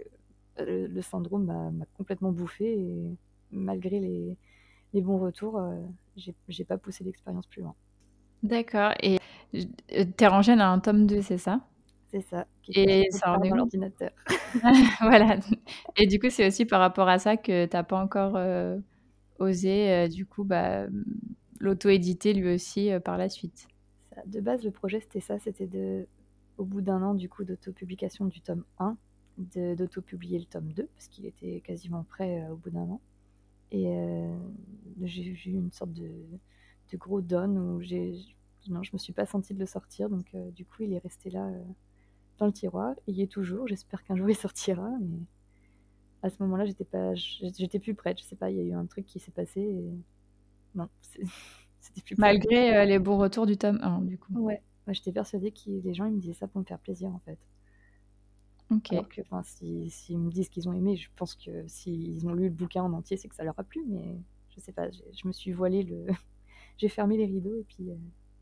euh, 0.60 0.88
le 0.90 1.02
syndrome 1.02 1.46
m'a 1.46 1.86
complètement 1.98 2.32
bouffé 2.32 2.66
et 2.78 3.18
malgré 3.52 4.00
les, 4.00 4.38
bons 5.02 5.20
retours, 5.20 5.62
j'ai 6.18 6.66
pas 6.66 6.78
poussé 6.78 7.06
l'expérience 7.06 7.48
plus 7.48 7.62
loin. 7.62 7.76
D'accord. 8.44 8.92
Et 9.02 9.20
Terrangène 10.18 10.60
a 10.60 10.70
un 10.70 10.80
tome 10.80 11.06
2, 11.06 11.22
c'est 11.22 11.38
ça? 11.38 11.62
C'est 12.12 12.22
ça. 12.22 12.48
et 12.70 13.08
ça 13.12 13.38
en 13.38 13.42
est 13.44 13.50
l'ordinateur. 13.50 14.12
voilà. 15.02 15.40
Et 15.96 16.08
du 16.08 16.20
coup, 16.20 16.30
c'est 16.30 16.48
aussi 16.48 16.66
par 16.66 16.80
rapport 16.80 17.08
à 17.08 17.20
ça 17.20 17.38
que 17.38 17.66
tu 17.66 17.76
n'as 17.76 17.84
pas 17.84 18.02
encore 18.02 18.36
euh, 18.36 18.78
osé, 19.38 19.92
euh, 19.92 20.08
du 20.08 20.26
coup, 20.26 20.44
bah, 20.44 20.88
l'auto-éditer 21.60 22.34
lui 22.34 22.54
aussi 22.54 22.92
euh, 22.92 23.00
par 23.00 23.18
la 23.18 23.30
suite. 23.30 23.68
de 24.26 24.40
base, 24.40 24.64
le 24.64 24.72
projet, 24.72 25.00
c'était 25.00 25.20
ça. 25.20 25.38
C'était 25.40 25.68
de, 25.68 26.08
au 26.58 26.66
bout 26.66 26.82
d'un 26.82 27.02
an, 27.04 27.14
du 27.14 27.30
coup, 27.30 27.44
d'auto-publication 27.44 28.26
du 28.26 28.42
tome 28.42 28.64
1, 28.80 28.98
d'auto-publier 29.76 30.40
le 30.40 30.46
tome 30.46 30.72
2, 30.74 30.88
parce 30.96 31.08
qu'il 31.10 31.28
était 31.28 31.62
quasiment 31.62 32.04
prêt 32.04 32.48
au 32.50 32.56
bout 32.56 32.72
d'un 32.72 32.90
an. 32.90 33.02
Et 33.72 33.88
j'ai 35.04 35.24
eu 35.24 35.54
une 35.54 35.72
sorte 35.72 35.94
de, 35.94 36.10
de 36.92 36.98
gros 36.98 37.22
don 37.22 37.56
où 37.56 37.82
j'ai 37.82 38.16
non, 38.68 38.84
je 38.84 38.92
me 38.94 38.98
suis 38.98 39.14
pas 39.14 39.26
sentie 39.26 39.54
de 39.54 39.60
le 39.60 39.66
sortir, 39.66 40.10
donc 40.10 40.36
du 40.54 40.66
coup, 40.66 40.84
il 40.84 40.94
est 40.94 41.00
resté 41.00 41.30
là 41.30 41.50
dans 42.40 42.48
le 42.48 42.54
tiroir. 42.54 42.96
Il 43.08 43.16
y 43.16 43.22
est 43.22 43.28
toujours. 43.28 43.68
J'espère 43.68 44.04
qu'un 44.04 44.16
jour 44.16 44.30
il 44.30 44.36
sortira. 44.36 44.90
Mais 45.02 45.20
à 46.24 46.30
ce 46.30 46.42
moment-là, 46.44 46.66
j'étais 46.66 46.86
pas, 46.86 47.14
j'étais 47.16 47.80
plus 47.80 47.94
prête. 47.94 48.20
Je 48.20 48.24
sais 48.24 48.36
pas, 48.36 48.50
il 48.50 48.58
y 48.58 48.62
a 48.62 48.64
eu 48.64 48.74
un 48.74 48.86
truc 48.86 49.06
qui 49.06 49.20
s'est 49.20 49.32
passé. 49.32 49.62
Et... 49.62 49.94
Non, 50.76 50.90
c'était 51.80 52.02
plus. 52.02 52.16
Malgré 52.18 52.76
euh, 52.76 52.86
les 52.86 53.00
bons 53.00 53.18
retours 53.18 53.46
du 53.46 53.58
tome 53.58 53.80
1, 53.82 54.02
du 54.02 54.18
coup. 54.18 54.34
Ouais, 54.40 54.62
j'étais 54.88 55.12
persuadée 55.12 55.52
que 55.52 55.70
les 55.70 55.94
gens 55.94 56.06
ils 56.06 56.14
me 56.14 56.20
disaient 56.20 56.34
ça 56.34 56.48
pour 56.48 56.60
me 56.60 56.66
faire 56.66 56.80
plaisir 56.80 57.10
en 57.14 57.20
fait. 57.20 57.38
Ok. 58.72 58.92
Alors 58.92 59.10
que, 59.10 59.22
enfin, 59.22 59.42
s'ils 59.44 59.90
si, 59.92 60.16
me 60.16 60.30
disent 60.30 60.50
qu'ils 60.50 60.70
ont 60.70 60.74
aimé, 60.74 60.96
je 60.96 61.10
pense 61.16 61.34
que 61.34 61.68
s'ils 61.68 62.28
ont 62.28 62.34
lu 62.34 62.46
le 62.46 62.54
bouquin 62.54 62.84
en 62.84 62.94
entier, 62.94 63.18
c'est 63.18 63.28
que 63.28 63.36
ça 63.36 63.44
leur 63.44 63.60
a 63.60 63.64
plu. 63.64 63.84
Mais 63.88 64.18
je 64.56 64.60
sais 64.60 64.72
pas, 64.72 64.90
je 64.92 65.28
me 65.28 65.32
suis 65.32 65.52
voilée 65.52 65.84
le, 65.84 66.06
j'ai 66.78 66.90
fermé 66.90 67.18
les 67.18 67.26
rideaux 67.26 67.56
et 67.56 67.64
puis. 67.64 67.92
Euh, 67.92 67.96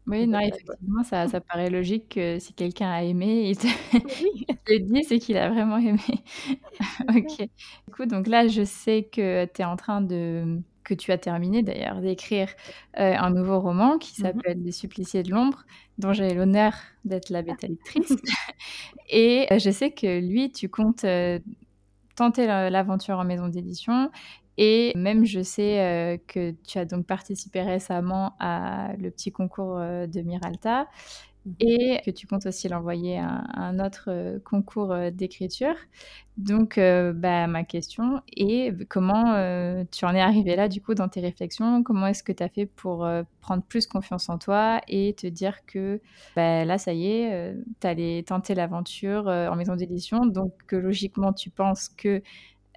oui, 0.08 0.28
non, 0.28 0.40
effectivement, 0.40 1.04
ça, 1.04 1.28
ça 1.28 1.42
paraît 1.42 1.70
logique 1.70 2.10
que 2.16 2.40
si 2.40 2.54
quelqu'un 2.54 2.90
a 2.90 3.04
aimé, 3.04 3.50
il 3.50 3.58
te, 3.58 3.68
le 4.72 4.80
dit, 4.80 5.04
c'est 5.04 5.20
qu'il 5.20 5.38
a 5.38 5.50
vraiment 5.50 5.78
aimé. 5.78 6.00
ok. 7.10 7.38
Du 7.40 7.94
coup, 7.94 8.06
donc 8.06 8.28
là, 8.28 8.48
je 8.48 8.64
sais 8.64 9.04
que 9.04 9.46
tu 9.46 9.62
es 9.62 9.66
en 9.66 9.76
train 9.76 10.02
de 10.02 10.62
que 10.88 10.94
tu 10.94 11.12
as 11.12 11.18
terminé 11.18 11.64
d'ailleurs 11.64 12.00
d'écrire 12.00 12.48
euh, 12.98 13.14
un 13.18 13.30
nouveau 13.30 13.60
roman 13.60 13.98
qui 13.98 14.22
mmh 14.22 14.24
s'appelle 14.24 14.64
Les 14.64 14.72
suppliciés 14.72 15.22
de 15.22 15.32
l'ombre, 15.32 15.66
dont 15.98 16.14
j'ai 16.14 16.34
l'honneur 16.34 16.74
d'être 17.04 17.30
la 17.30 17.42
bêta 17.42 17.68
lectrice. 17.68 18.14
Et 19.10 19.48
euh, 19.52 19.60
je 19.60 19.70
sais 19.70 19.92
que 19.92 20.20
lui, 20.22 20.50
tu 20.50 20.70
comptes 20.70 21.04
euh, 21.04 21.40
tenter 22.16 22.48
l'aventure 22.48 23.20
en 23.20 23.26
maison 23.26 23.50
d'édition 23.50 24.10
et 24.58 24.92
même, 24.96 25.24
je 25.26 25.42
sais 25.44 25.80
euh, 25.80 26.18
que 26.28 26.56
tu 26.68 26.80
as 26.80 26.86
donc 26.86 27.06
participé 27.06 27.62
récemment 27.62 28.34
à 28.40 28.94
le 28.98 29.12
petit 29.12 29.32
concours 29.32 29.78
euh, 29.78 30.08
de 30.08 30.22
Miralta 30.22 30.84
mmh 30.84 30.88
et 31.62 32.02
que 32.06 32.12
tu 32.12 32.28
comptes 32.28 32.46
aussi 32.46 32.68
l'envoyer 32.68 33.20
à, 33.20 33.42
un 33.54 33.80
autre 33.80 34.10
euh, 34.10 34.38
concours 34.44 34.94
d'écriture. 35.14 35.76
Donc, 36.36 36.78
bah, 36.78 37.48
ma 37.48 37.64
question 37.64 38.22
est 38.36 38.86
comment 38.90 39.86
tu 39.90 40.04
en 40.04 40.14
es 40.14 40.20
arrivé 40.20 40.58
là, 40.58 40.68
du 40.68 40.82
coup, 40.82 40.94
dans 40.94 41.08
tes 41.08 41.22
réflexions? 41.22 41.84
Comment 41.84 42.08
est-ce 42.08 42.22
que 42.22 42.34
tu 42.34 42.44
as 42.44 42.50
fait 42.50 42.66
pour 42.66 43.08
prendre 43.40 43.64
plus 43.64 43.88
confiance 43.88 44.28
en 44.28 44.38
toi 44.38 44.82
et 44.90 45.14
te 45.14 45.26
dire 45.26 45.66
que 45.66 46.02
bah, 46.36 46.66
là, 46.66 46.78
ça 46.78 46.94
y 46.94 47.08
est, 47.08 47.56
tu 47.80 47.88
allais 47.88 48.24
tenter 48.24 48.54
l'aventure 48.54 49.28
en 49.28 49.56
maison 49.56 49.76
d'édition, 49.78 50.26
donc 50.26 50.52
que 50.68 50.76
logiquement, 50.76 51.32
tu 51.32 51.50
penses 51.50 51.88
que 51.88 52.22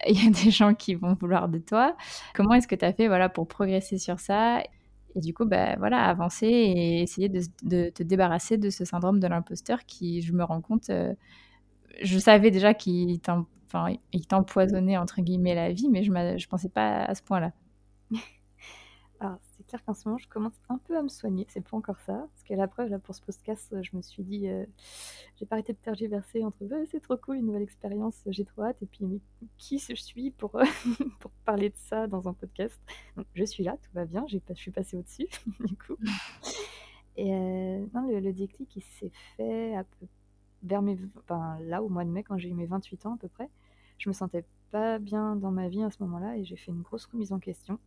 il 0.06 0.24
y 0.24 0.26
a 0.26 0.30
des 0.30 0.50
gens 0.50 0.74
qui 0.74 0.94
vont 0.94 1.14
vouloir 1.14 1.48
de 1.48 1.58
toi. 1.58 1.96
Comment 2.34 2.54
est-ce 2.54 2.68
que 2.68 2.74
tu 2.74 2.84
as 2.84 2.92
fait 2.92 3.08
voilà, 3.08 3.28
pour 3.28 3.46
progresser 3.48 3.98
sur 3.98 4.20
ça 4.20 4.62
et 5.16 5.20
du 5.20 5.34
coup, 5.34 5.44
bah, 5.44 5.76
voilà, 5.76 6.04
avancer 6.04 6.46
et 6.46 7.02
essayer 7.02 7.28
de, 7.28 7.90
te 7.90 8.02
débarrasser 8.02 8.58
de 8.58 8.70
ce 8.70 8.84
syndrome 8.84 9.18
de 9.18 9.26
l'imposteur 9.26 9.84
qui, 9.84 10.22
je 10.22 10.32
me 10.32 10.44
rends 10.44 10.60
compte, 10.60 10.90
euh, 10.90 11.14
je 12.02 12.18
savais 12.18 12.50
déjà 12.50 12.74
qu'il 12.74 13.20
t'empoisonnait, 13.20 14.96
entre 14.96 15.20
guillemets, 15.20 15.54
la 15.54 15.72
vie, 15.72 15.88
mais 15.88 16.02
je 16.02 16.12
ne 16.12 16.46
pensais 16.48 16.68
pas 16.68 17.02
à 17.02 17.14
ce 17.14 17.22
point-là. 17.22 17.52
Clair 19.70 19.84
qu'en 19.84 19.94
ce 19.94 20.08
moment, 20.08 20.18
je 20.18 20.26
commence 20.26 20.60
un 20.68 20.78
peu 20.78 20.98
à 20.98 21.02
me 21.02 21.08
soigner. 21.08 21.46
C'est 21.48 21.60
pas 21.60 21.76
encore 21.76 22.00
ça. 22.00 22.26
Parce 22.32 22.42
qu'à 22.42 22.56
la 22.56 22.66
preuve, 22.66 22.90
là, 22.90 22.98
pour 22.98 23.14
ce 23.14 23.22
podcast, 23.22 23.72
je 23.82 23.96
me 23.96 24.02
suis 24.02 24.24
dit, 24.24 24.48
j'ai 25.36 25.46
pas 25.46 25.54
arrêté 25.54 25.72
de 25.72 25.78
tergiverser 25.78 26.44
entre 26.44 26.58
c'est 26.90 26.98
trop 26.98 27.16
cool, 27.16 27.36
une 27.36 27.46
nouvelle 27.46 27.62
expérience, 27.62 28.20
j'ai 28.26 28.44
trop 28.44 28.64
hâte. 28.64 28.82
Et 28.82 28.86
puis, 28.86 29.04
mais 29.04 29.20
qui 29.58 29.78
je 29.78 29.94
suis 29.94 30.32
pour, 30.32 30.50
pour 31.20 31.30
parler 31.44 31.70
de 31.70 31.76
ça 31.76 32.08
dans 32.08 32.28
un 32.28 32.32
podcast? 32.32 32.80
Je 33.34 33.44
suis 33.44 33.62
là, 33.62 33.76
tout 33.80 33.90
va 33.94 34.06
bien, 34.06 34.26
je 34.26 34.38
suis 34.54 34.72
passée 34.72 34.96
au-dessus, 34.96 35.28
du 35.60 35.76
coup. 35.76 35.96
Et 37.16 37.30
non, 37.94 38.08
le, 38.08 38.32
déclic, 38.32 38.74
il 38.74 38.82
s'est 38.82 39.12
fait 39.36 39.76
à 39.76 39.84
vers 40.64 40.82
mes, 40.82 40.98
là, 41.60 41.80
au 41.80 41.88
mois 41.88 42.04
de 42.04 42.10
mai, 42.10 42.24
quand 42.24 42.38
j'ai 42.38 42.48
eu 42.48 42.54
mes 42.54 42.66
28 42.66 43.06
ans 43.06 43.14
à 43.14 43.18
peu 43.18 43.28
près. 43.28 43.48
Je 43.98 44.08
me 44.08 44.14
sentais 44.14 44.44
pas 44.70 44.98
bien 44.98 45.36
dans 45.36 45.50
ma 45.50 45.68
vie 45.68 45.82
à 45.82 45.90
ce 45.90 46.02
moment-là 46.02 46.36
et 46.36 46.44
j'ai 46.44 46.56
fait 46.56 46.70
une 46.72 46.82
grosse 46.82 47.06
remise 47.06 47.32
en 47.32 47.38
question. 47.38 47.78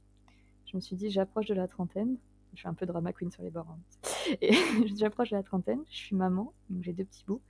Je 0.73 0.77
me 0.77 0.81
suis 0.81 0.95
dit, 0.95 1.11
j'approche 1.11 1.45
de 1.45 1.53
la 1.53 1.67
trentaine. 1.67 2.17
Je 2.53 2.59
suis 2.59 2.67
un 2.67 2.73
peu 2.73 2.87
drama 2.87 3.13
queen 3.13 3.31
sur 3.31 3.43
les 3.43 3.51
bords. 3.51 3.69
Hein. 3.69 3.79
J'approche 4.95 5.29
de 5.29 5.35
la 5.35 5.43
trentaine, 5.43 5.83
je 5.89 5.95
suis 5.95 6.15
maman, 6.15 6.51
donc 6.69 6.83
j'ai 6.83 6.93
deux 6.93 7.05
petits 7.05 7.23
bouts. 7.25 7.41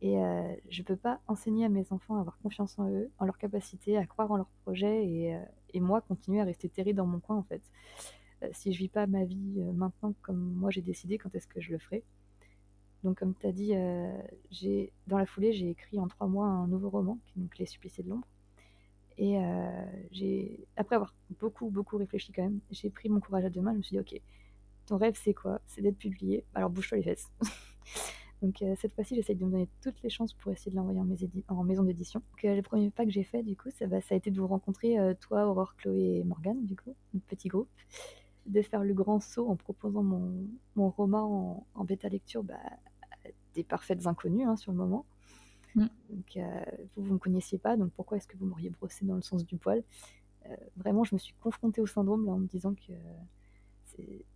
Et 0.00 0.18
euh, 0.18 0.54
je 0.68 0.82
ne 0.82 0.86
peux 0.86 0.96
pas 0.96 1.20
enseigner 1.26 1.64
à 1.64 1.68
mes 1.68 1.90
enfants 1.90 2.16
à 2.16 2.20
avoir 2.20 2.38
confiance 2.38 2.78
en 2.78 2.88
eux, 2.90 3.10
en 3.18 3.24
leur 3.24 3.38
capacité, 3.38 3.96
à 3.96 4.06
croire 4.06 4.30
en 4.30 4.36
leurs 4.36 4.50
projets 4.62 5.04
et, 5.04 5.34
euh, 5.34 5.80
moi 5.80 6.00
continuer 6.00 6.40
à 6.40 6.44
rester 6.44 6.68
terrée 6.68 6.92
dans 6.92 7.06
mon 7.06 7.18
coin 7.18 7.36
en 7.36 7.42
fait. 7.42 7.62
Euh, 8.42 8.48
si 8.52 8.72
je 8.72 8.78
vis 8.78 8.88
pas 8.88 9.08
ma 9.08 9.24
vie 9.24 9.60
maintenant 9.74 10.14
comme 10.22 10.38
moi 10.54 10.70
j'ai 10.70 10.82
décidé, 10.82 11.18
quand 11.18 11.34
est-ce 11.34 11.48
que 11.48 11.60
je 11.60 11.72
le 11.72 11.78
ferai? 11.78 12.04
Donc 13.02 13.18
comme 13.18 13.34
tu 13.34 13.46
as 13.46 13.52
dit, 13.52 13.72
dans 15.08 15.18
la 15.18 15.26
foulée 15.26 15.52
j'ai 15.52 15.70
écrit 15.70 15.98
en 15.98 16.06
trois 16.06 16.28
mois 16.28 16.46
un 16.46 16.68
nouveau 16.68 16.90
roman, 16.90 17.18
qui 17.26 17.38
est 17.38 17.42
donc 17.42 17.58
Les 17.58 17.66
Suppliciés 17.66 18.04
de 18.04 18.10
l'ombre. 18.10 18.28
Et 19.18 19.38
j'ai, 20.10 20.66
après 20.76 20.96
avoir 20.96 21.14
beaucoup, 21.38 21.70
beaucoup 21.70 21.96
réfléchi 21.96 22.32
quand 22.32 22.42
même, 22.42 22.60
j'ai 22.70 22.90
pris 22.90 23.08
mon 23.08 23.20
courage 23.20 23.44
à 23.44 23.50
deux 23.50 23.60
mains. 23.60 23.72
Je 23.72 23.78
me 23.78 23.82
suis 23.82 23.96
dit, 23.96 24.00
ok, 24.00 24.20
ton 24.86 24.96
rêve 24.96 25.18
c'est 25.22 25.34
quoi? 25.34 25.60
C'est 25.66 25.82
d'être 25.82 25.98
publié. 25.98 26.44
Alors 26.54 26.70
bouge-toi 26.70 26.98
les 26.98 27.04
fesses. 27.04 27.30
Donc 28.42 28.62
cette 28.76 28.92
fois-ci, 28.94 29.14
j'essaye 29.14 29.36
de 29.36 29.44
me 29.44 29.50
donner 29.50 29.68
toutes 29.80 30.02
les 30.02 30.10
chances 30.10 30.34
pour 30.34 30.52
essayer 30.52 30.70
de 30.70 30.76
l'envoyer 30.76 31.00
en, 31.00 31.64
maison 31.64 31.82
d'édition. 31.84 32.20
le 32.42 32.60
premier 32.60 32.90
pas 32.90 33.04
que 33.04 33.10
j'ai 33.10 33.24
fait, 33.24 33.42
du 33.42 33.56
coup, 33.56 33.70
ça, 33.70 33.86
bah, 33.86 33.98
a 34.08 34.14
été 34.14 34.30
de 34.30 34.38
vous 34.38 34.46
rencontrer, 34.46 34.96
toi, 35.20 35.46
Aurore, 35.46 35.74
Chloé 35.76 36.18
et 36.18 36.24
Morgane, 36.24 36.66
du 36.66 36.76
coup, 36.76 36.94
notre 37.14 37.26
petit 37.26 37.48
groupe. 37.48 37.68
De 38.46 38.60
faire 38.60 38.84
le 38.84 38.92
grand 38.92 39.20
saut 39.20 39.48
en 39.48 39.56
proposant 39.56 40.02
mon, 40.02 40.90
roman 40.90 41.66
en, 41.74 41.84
bêta 41.84 42.10
lecture 42.10 42.42
bah, 42.42 42.56
à 43.24 43.28
des 43.54 43.64
parfaites 43.64 44.06
inconnues 44.06 44.44
hein, 44.44 44.56
sur 44.56 44.72
le 44.72 44.76
moment. 44.76 45.06
Mm. 45.74 45.86
Donc, 46.10 46.36
euh, 46.36 46.64
vous, 46.96 47.02
vous 47.02 47.08
ne 47.08 47.14
me 47.14 47.18
connaissiez 47.18 47.58
pas, 47.58 47.76
donc 47.76 47.92
pourquoi 47.92 48.16
est-ce 48.16 48.28
que 48.28 48.36
vous 48.36 48.46
m'auriez 48.46 48.70
brossé 48.70 49.04
dans 49.04 49.16
le 49.16 49.22
sens 49.22 49.44
du 49.44 49.56
poil 49.56 49.82
euh, 50.46 50.56
Vraiment, 50.76 51.04
je 51.04 51.14
me 51.14 51.18
suis 51.18 51.34
confrontée 51.40 51.80
au 51.80 51.86
syndrome 51.86 52.26
là, 52.26 52.32
en 52.32 52.38
me 52.38 52.46
disant 52.46 52.74
que 52.74 52.92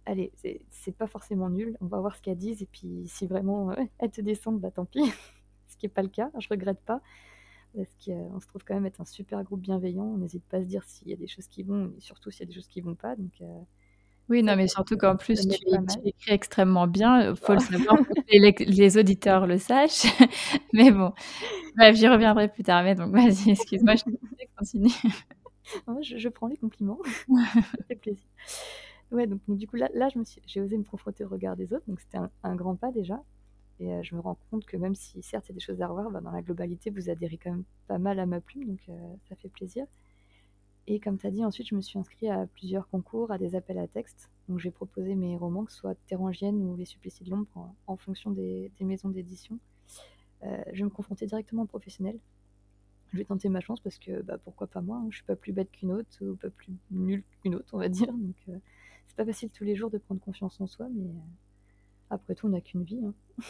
allez, 0.06 0.32
c'est 0.70 0.96
pas 0.96 1.06
forcément 1.06 1.50
nul, 1.50 1.76
on 1.80 1.86
va 1.86 2.00
voir 2.00 2.16
ce 2.16 2.22
qu'elles 2.22 2.38
disent, 2.38 2.62
et 2.62 2.68
puis 2.70 3.04
si 3.08 3.26
vraiment 3.26 3.72
elles 3.98 4.10
te 4.10 4.20
descendent, 4.20 4.60
bah 4.60 4.70
tant 4.70 4.84
pis. 4.84 5.02
ce 5.68 5.76
qui 5.76 5.86
n'est 5.86 5.90
pas 5.90 6.02
le 6.02 6.08
cas, 6.08 6.30
je 6.38 6.48
regrette 6.48 6.80
pas, 6.80 7.02
parce 7.74 7.94
qu'on 8.04 8.40
se 8.40 8.46
trouve 8.46 8.64
quand 8.64 8.74
même 8.74 8.86
être 8.86 9.00
un 9.00 9.04
super 9.04 9.42
groupe 9.44 9.60
bienveillant, 9.60 10.04
on 10.04 10.18
n'hésite 10.18 10.44
pas 10.44 10.58
à 10.58 10.60
se 10.62 10.66
dire 10.66 10.84
s'il 10.84 11.08
y 11.08 11.12
a 11.12 11.16
des 11.16 11.26
choses 11.26 11.46
qui 11.46 11.62
vont, 11.62 11.92
et 11.96 12.00
surtout 12.00 12.30
s'il 12.30 12.40
y 12.40 12.44
a 12.44 12.46
des 12.46 12.54
choses 12.54 12.68
qui 12.68 12.80
vont 12.80 12.94
pas, 12.94 13.16
donc 13.16 13.32
euh, 13.40 13.60
oui, 14.28 14.42
non, 14.42 14.56
mais 14.56 14.68
surtout 14.68 14.96
qu'en 14.98 15.16
plus, 15.16 15.48
tu, 15.48 15.56
écris 16.04 16.32
extrêmement 16.32 16.86
bien. 16.86 17.30
Il 17.30 17.36
faut 17.36 17.54
le 17.54 17.60
savoir 17.60 17.96
pour 17.96 18.14
que 18.14 18.22
les, 18.30 18.54
les, 18.66 18.98
auditeurs 18.98 19.46
le 19.46 19.56
sachent. 19.56 20.04
mais 20.74 20.90
bon, 20.90 21.12
bref, 21.76 21.96
j'y 21.96 22.08
reviendrai 22.08 22.48
plus 22.48 22.62
tard. 22.62 22.82
Mais 22.82 22.94
donc, 22.94 23.12
vas-y, 23.12 23.50
excuse-moi, 23.50 23.94
je 23.96 24.02
continue. 24.56 24.92
je, 26.02 26.18
je, 26.18 26.28
prends 26.28 26.46
les 26.46 26.58
compliments. 26.58 26.98
ça 27.54 27.84
fait 27.88 27.96
plaisir. 27.96 28.26
Ouais, 29.12 29.26
donc, 29.26 29.40
du 29.48 29.66
coup, 29.66 29.76
là, 29.76 29.88
là 29.94 30.08
j'ai 30.46 30.60
osé 30.60 30.76
me 30.76 30.84
confronter 30.84 31.24
au 31.24 31.28
regard 31.28 31.56
des 31.56 31.72
autres. 31.72 31.84
Donc, 31.88 32.00
c'était 32.00 32.18
un, 32.42 32.54
grand 32.54 32.76
pas 32.76 32.92
déjà. 32.92 33.22
Et 33.80 33.94
euh, 33.94 34.02
je 34.02 34.14
me 34.14 34.20
rends 34.20 34.36
compte 34.50 34.66
que 34.66 34.76
même 34.76 34.94
si, 34.94 35.22
certes, 35.22 35.46
il 35.46 35.50
y 35.50 35.52
a 35.52 35.54
des 35.54 35.60
choses 35.60 35.80
à 35.80 35.86
revoir, 35.86 36.10
bah, 36.10 36.20
dans 36.20 36.32
la 36.32 36.42
globalité, 36.42 36.90
vous 36.90 37.08
adhérez 37.08 37.38
quand 37.42 37.50
même 37.50 37.64
pas 37.86 37.98
mal 37.98 38.18
à 38.18 38.26
ma 38.26 38.42
plume. 38.42 38.66
Donc, 38.66 38.80
euh, 38.90 39.14
ça 39.28 39.36
fait 39.36 39.48
plaisir. 39.48 39.86
Et 40.90 41.00
comme 41.00 41.18
tu 41.18 41.26
as 41.26 41.30
dit, 41.30 41.44
ensuite, 41.44 41.68
je 41.68 41.74
me 41.74 41.82
suis 41.82 41.98
inscrite 41.98 42.30
à 42.30 42.46
plusieurs 42.46 42.88
concours, 42.88 43.30
à 43.30 43.36
des 43.36 43.54
appels 43.54 43.78
à 43.78 43.86
texte. 43.86 44.30
Donc, 44.48 44.58
j'ai 44.58 44.70
proposé 44.70 45.14
mes 45.16 45.36
romans, 45.36 45.66
que 45.66 45.70
ce 45.70 45.76
soit 45.76 45.94
Terrangienne 46.06 46.56
ou 46.62 46.76
Les 46.76 46.86
Suppliciés 46.86 47.26
de 47.26 47.30
l'ombre, 47.30 47.74
en, 47.86 47.96
fonction 47.98 48.30
des, 48.30 48.72
maisons 48.80 49.10
d'édition. 49.10 49.58
Euh, 50.44 50.62
je 50.72 50.78
vais 50.78 50.84
me 50.84 50.88
confronter 50.88 51.26
directement 51.26 51.64
aux 51.64 51.66
professionnels. 51.66 52.18
Je 53.12 53.18
vais 53.18 53.24
tenter 53.24 53.50
ma 53.50 53.60
chance 53.60 53.80
parce 53.80 53.98
que 53.98 54.22
bah, 54.22 54.38
pourquoi 54.38 54.66
pas 54.66 54.80
moi 54.80 54.96
hein. 54.96 55.08
Je 55.10 55.16
suis 55.16 55.26
pas 55.26 55.36
plus 55.36 55.52
bête 55.52 55.70
qu'une 55.70 55.92
autre 55.92 56.24
ou 56.24 56.36
pas 56.36 56.48
plus 56.48 56.72
nulle 56.90 57.22
qu'une 57.42 57.54
autre, 57.54 57.68
on 57.74 57.78
va 57.78 57.90
dire. 57.90 58.10
Donc, 58.10 58.36
euh, 58.48 58.56
c'est 59.08 59.16
pas 59.16 59.26
facile 59.26 59.50
tous 59.50 59.64
les 59.64 59.76
jours 59.76 59.90
de 59.90 59.98
prendre 59.98 60.22
confiance 60.22 60.58
en 60.58 60.66
soi, 60.66 60.88
mais 60.90 61.04
euh, 61.04 62.08
après 62.08 62.34
tout, 62.34 62.46
on 62.46 62.50
n'a 62.50 62.62
qu'une 62.62 62.84
vie. 62.84 63.04
Hein. 63.04 63.12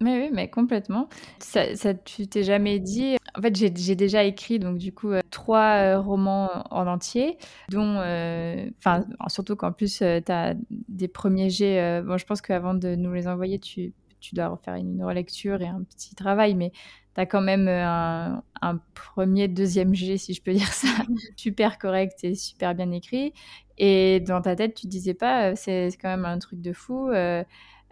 Mais 0.00 0.22
oui, 0.22 0.30
mais 0.32 0.48
complètement. 0.48 1.08
Ça, 1.38 1.74
ça 1.76 1.94
tu 1.94 2.26
t'es 2.26 2.42
jamais 2.42 2.78
dit. 2.78 3.16
En 3.36 3.42
fait, 3.42 3.56
j'ai 3.56 3.96
déjà 3.96 4.24
écrit, 4.24 4.58
donc 4.58 4.78
du 4.78 4.92
coup, 4.92 5.10
euh, 5.10 5.20
trois 5.30 5.76
euh, 5.76 6.00
romans 6.00 6.50
en 6.70 6.86
entier, 6.86 7.36
dont. 7.70 7.98
Euh, 7.98 8.68
enfin, 8.78 9.04
surtout 9.28 9.56
qu'en 9.56 9.72
plus, 9.72 9.98
tu 9.98 10.04
as 10.04 10.54
des 10.70 11.08
premiers 11.08 11.50
jets. 11.50 12.02
bon, 12.02 12.16
je 12.16 12.26
pense 12.26 12.40
qu'avant 12.40 12.74
de 12.74 12.94
nous 12.94 13.12
les 13.12 13.26
envoyer, 13.26 13.58
tu, 13.58 13.92
tu 14.20 14.34
dois 14.34 14.48
refaire 14.48 14.74
une, 14.74 15.02
relecture 15.02 15.60
et 15.62 15.68
un 15.68 15.82
petit 15.82 16.14
travail, 16.14 16.54
mais 16.54 16.70
tu 17.14 17.20
as 17.20 17.26
quand 17.26 17.42
même 17.42 17.68
un, 17.68 18.42
un, 18.62 18.80
premier, 18.94 19.48
deuxième 19.48 19.94
jet, 19.94 20.16
si 20.16 20.34
je 20.34 20.42
peux 20.42 20.52
dire 20.54 20.72
ça, 20.72 20.88
super 21.36 21.78
correct 21.78 22.22
et 22.22 22.34
super 22.34 22.74
bien 22.74 22.90
écrit. 22.92 23.32
Et 23.78 24.20
dans 24.20 24.40
ta 24.40 24.54
tête, 24.54 24.74
tu 24.74 24.82
te 24.82 24.88
disais 24.88 25.14
pas, 25.14 25.56
c'est 25.56 25.88
quand 26.00 26.08
même 26.08 26.24
un 26.24 26.38
truc 26.38 26.60
de 26.60 26.72
fou. 26.72 27.10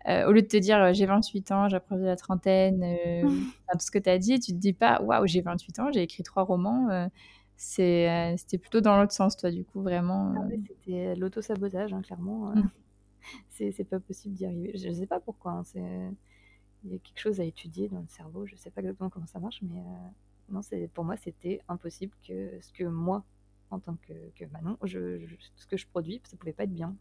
Euh, 0.09 0.27
au 0.27 0.33
lieu 0.33 0.43
de 0.43 0.47
te 0.47 0.57
dire 0.57 0.79
euh, 0.79 0.93
j'ai 0.93 1.07
28 1.07 1.53
ans, 1.53 1.69
j'approche 1.69 2.01
de 2.01 2.05
la 2.05 2.17
trentaine, 2.17 2.83
euh, 2.83 3.23
tout 3.73 3.79
ce 3.79 3.91
que 3.91 3.99
tu 3.99 4.11
as 4.11 4.19
dit, 4.19 4.41
tu 4.41 4.53
te 4.53 4.59
dis 4.59 4.73
pas 4.73 5.01
waouh, 5.01 5.27
j'ai 5.27 5.41
28 5.41 5.79
ans, 5.79 5.93
j'ai 5.93 6.03
écrit 6.03 6.23
trois 6.23 6.43
romans. 6.43 7.09
c'était 7.57 8.59
plutôt 8.61 8.81
dans 8.81 9.01
l'autre 9.01 9.13
sens, 9.13 9.37
toi, 9.37 9.51
du 9.51 9.65
coup, 9.65 9.83
vraiment. 9.83 10.35
Ah 10.37 10.49
c'était 10.67 11.15
l'auto-sabotage, 11.15 11.93
hein, 11.93 12.03
clairement. 12.03 12.55
Mmh. 12.55 12.71
c'est 13.51 13.89
pas 13.89 14.01
possible 14.01 14.35
d'y 14.35 14.47
arriver. 14.47 14.73
Je 14.77 14.89
ne 14.89 14.95
sais 14.95 15.07
pas 15.07 15.21
pourquoi. 15.21 15.53
Hein, 15.53 15.63
il 16.85 16.93
y 16.93 16.97
a 16.97 16.99
quelque 16.99 17.21
chose 17.21 17.41
à 17.41 17.45
étudier 17.45 17.89
dans 17.89 18.01
le 18.01 18.09
cerveau. 18.09 18.45
Je 18.47 18.55
ne 18.55 18.59
sais 18.59 18.71
pas 18.71 18.81
exactement 18.81 19.09
comment 19.09 19.27
ça 19.27 19.39
marche, 19.39 19.61
mais 19.63 19.81
non, 20.49 20.61
pour 20.93 21.05
moi, 21.05 21.17
c'était 21.17 21.61
impossible 21.69 22.13
que 22.27 22.59
ce 22.61 22.73
que 22.73 22.83
moi, 22.85 23.23
en 23.71 23.79
tant 23.79 23.97
que, 24.09 24.13
que 24.35 24.45
Manon, 24.47 24.77
je, 24.83 25.21
ce 25.55 25.67
que 25.67 25.77
je 25.77 25.87
produis, 25.87 26.21
ça 26.25 26.37
pouvait 26.37 26.53
pas 26.53 26.65
être 26.65 26.75
bien. 26.75 26.97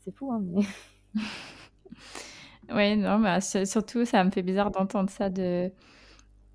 C'est 0.00 0.14
fou, 0.14 0.30
hein, 0.30 0.40
mais. 0.40 0.60
Oui, 2.74 2.96
non, 2.96 3.20
bah, 3.20 3.40
surtout, 3.40 4.04
ça 4.04 4.24
me 4.24 4.30
fait 4.30 4.42
bizarre 4.42 4.70
d'entendre 4.70 5.08
ça 5.10 5.30
de, 5.30 5.70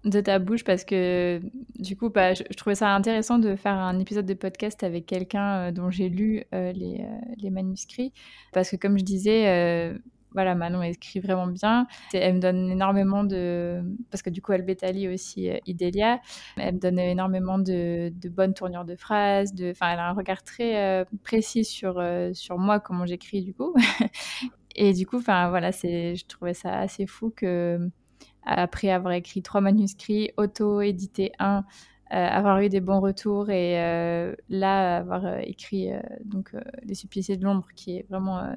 ta 0.04 0.40
bouche 0.40 0.64
parce 0.64 0.84
que 0.84 1.40
du 1.80 1.96
coup, 1.96 2.10
bah, 2.10 2.34
je, 2.34 2.44
trouvais 2.58 2.76
ça 2.76 2.94
intéressant 2.94 3.40
de 3.40 3.56
faire 3.56 3.74
un 3.74 3.98
épisode 4.00 4.26
de 4.26 4.34
podcast 4.34 4.84
avec 4.84 5.06
quelqu'un 5.06 5.70
euh, 5.70 5.72
dont 5.72 5.90
j'ai 5.90 6.10
lu 6.10 6.44
euh, 6.54 6.74
euh, 6.74 6.98
les, 7.38 7.50
manuscrits. 7.50 8.12
Parce 8.52 8.70
que, 8.72 8.76
comme 8.76 8.98
je 8.98 9.06
disais, 9.06 9.94
voilà, 10.34 10.56
Manon 10.56 10.82
écrit 10.82 11.20
vraiment 11.20 11.48
bien. 11.48 11.88
Elle 12.14 12.36
me 12.36 12.40
donne 12.40 12.70
énormément 12.72 13.24
de. 13.24 13.82
Parce 14.10 14.22
que 14.22 14.30
du 14.30 14.42
coup, 14.42 14.54
elle 14.54 14.64
bétalie 14.64 15.08
aussi 15.08 15.50
Idélia. 15.66 16.20
Elle 16.58 16.76
me 16.76 16.80
donne 16.80 17.00
énormément 17.00 17.60
de, 17.60 18.12
bonnes 18.30 18.54
tournures 18.54 18.86
de 18.86 18.96
phrases. 18.96 19.54
Enfin, 19.72 19.92
elle 19.92 20.00
a 20.00 20.10
un 20.10 20.14
regard 20.14 20.44
très 20.44 21.06
précis 21.24 21.66
sur, 21.66 22.02
sur 22.34 22.58
moi, 22.58 22.80
comment 22.80 23.06
j'écris 23.06 23.44
du 23.44 23.54
coup. 23.54 23.74
Et 24.76 24.94
du 24.94 25.06
coup, 25.06 25.18
enfin, 25.18 25.50
voilà, 25.50 25.72
je 25.72 26.26
trouvais 26.26 26.54
ça 26.54 26.80
assez 26.80 27.06
fou 27.06 27.32
que 27.36 27.90
après 28.44 28.90
avoir 28.90 29.14
écrit 29.14 29.42
trois 29.42 29.62
manuscrits, 29.62 30.32
auto-édité 30.38 31.32
un, 31.40 31.58
euh, 31.60 31.62
avoir 32.12 32.60
eu 32.60 32.68
des 32.68 32.82
bons 32.82 33.00
retours 33.00 33.50
et 33.50 33.82
euh, 33.82 34.36
là 34.50 34.98
avoir 34.98 35.26
euh, 35.26 35.40
écrit 35.44 35.90
donc 36.26 36.54
les 36.84 36.96
suppliciés 36.96 37.38
de 37.38 37.44
l'ombre 37.44 37.68
qui 37.76 37.98
est 37.98 38.06
vraiment 38.10 38.54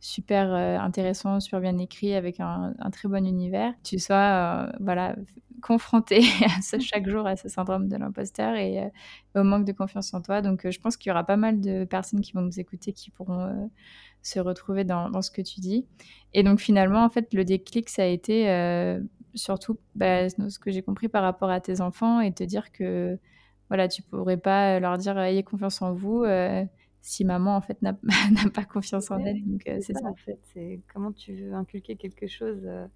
super 0.00 0.52
intéressant, 0.52 1.40
super 1.40 1.60
bien 1.60 1.78
écrit 1.78 2.14
avec 2.14 2.40
un, 2.40 2.74
très 2.92 3.08
bon 3.08 3.26
univers. 3.26 3.72
Tu 3.82 3.98
sois 3.98 4.70
voilà 4.80 5.16
confronté 5.62 6.22
chaque 6.80 7.08
jour 7.08 7.26
à 7.26 7.36
ce 7.36 7.48
syndrome 7.48 7.88
de 7.88 7.96
l'imposteur 7.96 8.54
et 8.54 8.90
au 9.34 9.42
manque 9.42 9.64
de 9.64 9.72
confiance 9.72 10.12
en 10.12 10.20
toi. 10.20 10.42
Donc 10.42 10.68
je 10.68 10.80
pense 10.80 10.96
qu'il 10.96 11.08
y 11.08 11.12
aura 11.12 11.24
pas 11.24 11.36
mal 11.36 11.60
de 11.60 11.84
personnes 11.84 12.20
qui 12.20 12.32
vont 12.32 12.42
nous 12.42 12.60
écouter 12.60 12.92
qui 12.92 13.10
pourront 13.10 13.70
se 14.22 14.40
retrouver 14.40 14.84
dans, 14.84 15.22
ce 15.22 15.30
que 15.30 15.42
tu 15.42 15.60
dis. 15.60 15.86
Et 16.34 16.42
donc 16.42 16.60
finalement 16.60 17.04
en 17.04 17.08
fait 17.08 17.32
le 17.32 17.44
déclic 17.44 17.88
ça 17.88 18.02
a 18.02 18.06
été 18.06 18.46
surtout 19.34 19.78
bah, 19.94 20.28
ce 20.28 20.58
que 20.58 20.70
j'ai 20.70 20.82
compris 20.82 21.08
par 21.08 21.22
rapport 21.22 21.50
à 21.50 21.60
tes 21.60 21.80
enfants 21.80 22.20
et 22.20 22.32
te 22.32 22.42
dire 22.44 22.72
que 22.72 23.18
voilà, 23.68 23.88
tu 23.88 24.02
pourrais 24.02 24.36
pas 24.36 24.80
leur 24.80 24.98
dire 24.98 25.18
ayez 25.18 25.44
confiance 25.44 25.80
en 25.80 25.94
vous 25.94 26.24
euh, 26.24 26.64
si 27.02 27.24
maman 27.24 27.56
en 27.56 27.60
fait 27.60 27.80
n'a 27.82 27.94
pas 28.54 28.64
confiance 28.64 29.10
en 29.10 29.18
elle. 29.18 29.44
Donc 29.46 29.66
euh, 29.68 29.78
c'est 29.80 29.94
ça, 29.94 30.06
En 30.06 30.14
fait, 30.14 30.38
c'est 30.52 30.80
comment 30.92 31.12
tu 31.12 31.34
veux 31.34 31.54
inculquer 31.54 31.96
quelque 31.96 32.26
chose 32.26 32.62
euh, 32.64 32.86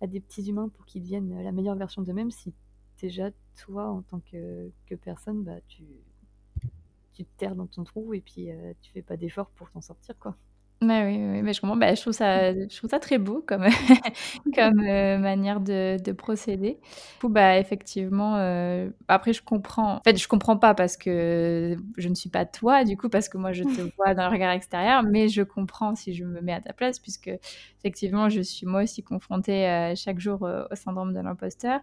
à 0.00 0.06
des 0.06 0.20
petits 0.20 0.48
humains 0.48 0.68
pour 0.68 0.86
qu'ils 0.86 1.02
deviennent 1.02 1.42
la 1.42 1.52
meilleure 1.52 1.76
version 1.76 2.02
d'eux-mêmes 2.02 2.30
si 2.30 2.54
déjà 3.00 3.30
toi 3.56 3.90
en 3.90 4.02
tant 4.02 4.20
que, 4.20 4.70
que 4.86 4.94
personne 4.94 5.42
bah 5.42 5.58
tu 5.66 5.82
tu 7.12 7.24
te 7.24 7.38
terres 7.38 7.56
dans 7.56 7.66
ton 7.66 7.84
trou 7.84 8.14
et 8.14 8.20
puis, 8.20 8.48
tu 8.80 8.92
fais 8.92 9.02
pas 9.02 9.16
d'efforts 9.16 9.50
pour 9.50 9.70
t'en 9.70 9.82
sortir, 9.82 10.16
quoi. 10.18 10.36
Ouais, 10.82 11.04
oui, 11.04 11.16
oui, 11.18 11.42
mais 11.42 11.52
je 11.52 11.60
comprends. 11.60 11.76
Bah, 11.76 11.94
je 11.94 12.00
trouve 12.00 12.14
ça 12.14 12.54
je 12.54 12.74
trouve 12.78 12.88
ça 12.88 12.98
très 12.98 13.18
beau 13.18 13.44
comme 13.46 13.64
comme, 14.54 14.80
heu, 14.80 15.18
manière 15.18 15.60
de 15.60 15.98
de 16.02 16.12
procéder. 16.12 16.78
Du 16.80 17.18
coup, 17.20 17.28
bah, 17.28 17.58
effectivement, 17.58 18.38
heu, 18.38 18.94
après 19.06 19.34
je 19.34 19.42
comprends 19.42 19.96
en 19.96 20.00
fait, 20.02 20.16
je 20.16 20.26
comprends 20.26 20.56
pas 20.56 20.74
parce 20.74 20.96
que 20.96 21.76
je 21.98 22.08
ne 22.08 22.14
suis 22.14 22.30
pas 22.30 22.46
toi, 22.46 22.84
du 22.84 22.96
coup, 22.96 23.10
parce 23.10 23.28
que 23.28 23.36
moi 23.36 23.52
je 23.52 23.64
te 23.64 23.82
vois 23.98 24.14
d'un 24.14 24.30
regard 24.30 24.52
extérieur, 24.52 25.02
mais 25.02 25.28
je 25.28 25.42
comprends 25.42 25.94
si 25.94 26.14
je 26.14 26.24
me 26.24 26.40
mets 26.40 26.54
à 26.54 26.62
ta 26.62 26.72
place 26.72 26.98
puisque 26.98 27.30
effectivement 27.80 28.30
je 28.30 28.40
suis 28.40 28.64
moi 28.66 28.82
aussi 28.84 29.02
confrontée, 29.02 29.68
heu, 29.68 29.94
chaque 29.96 30.18
jour, 30.18 30.40
au 30.70 30.74
syndrome 30.76 31.12
de 31.12 31.20
l'imposteur 31.20 31.80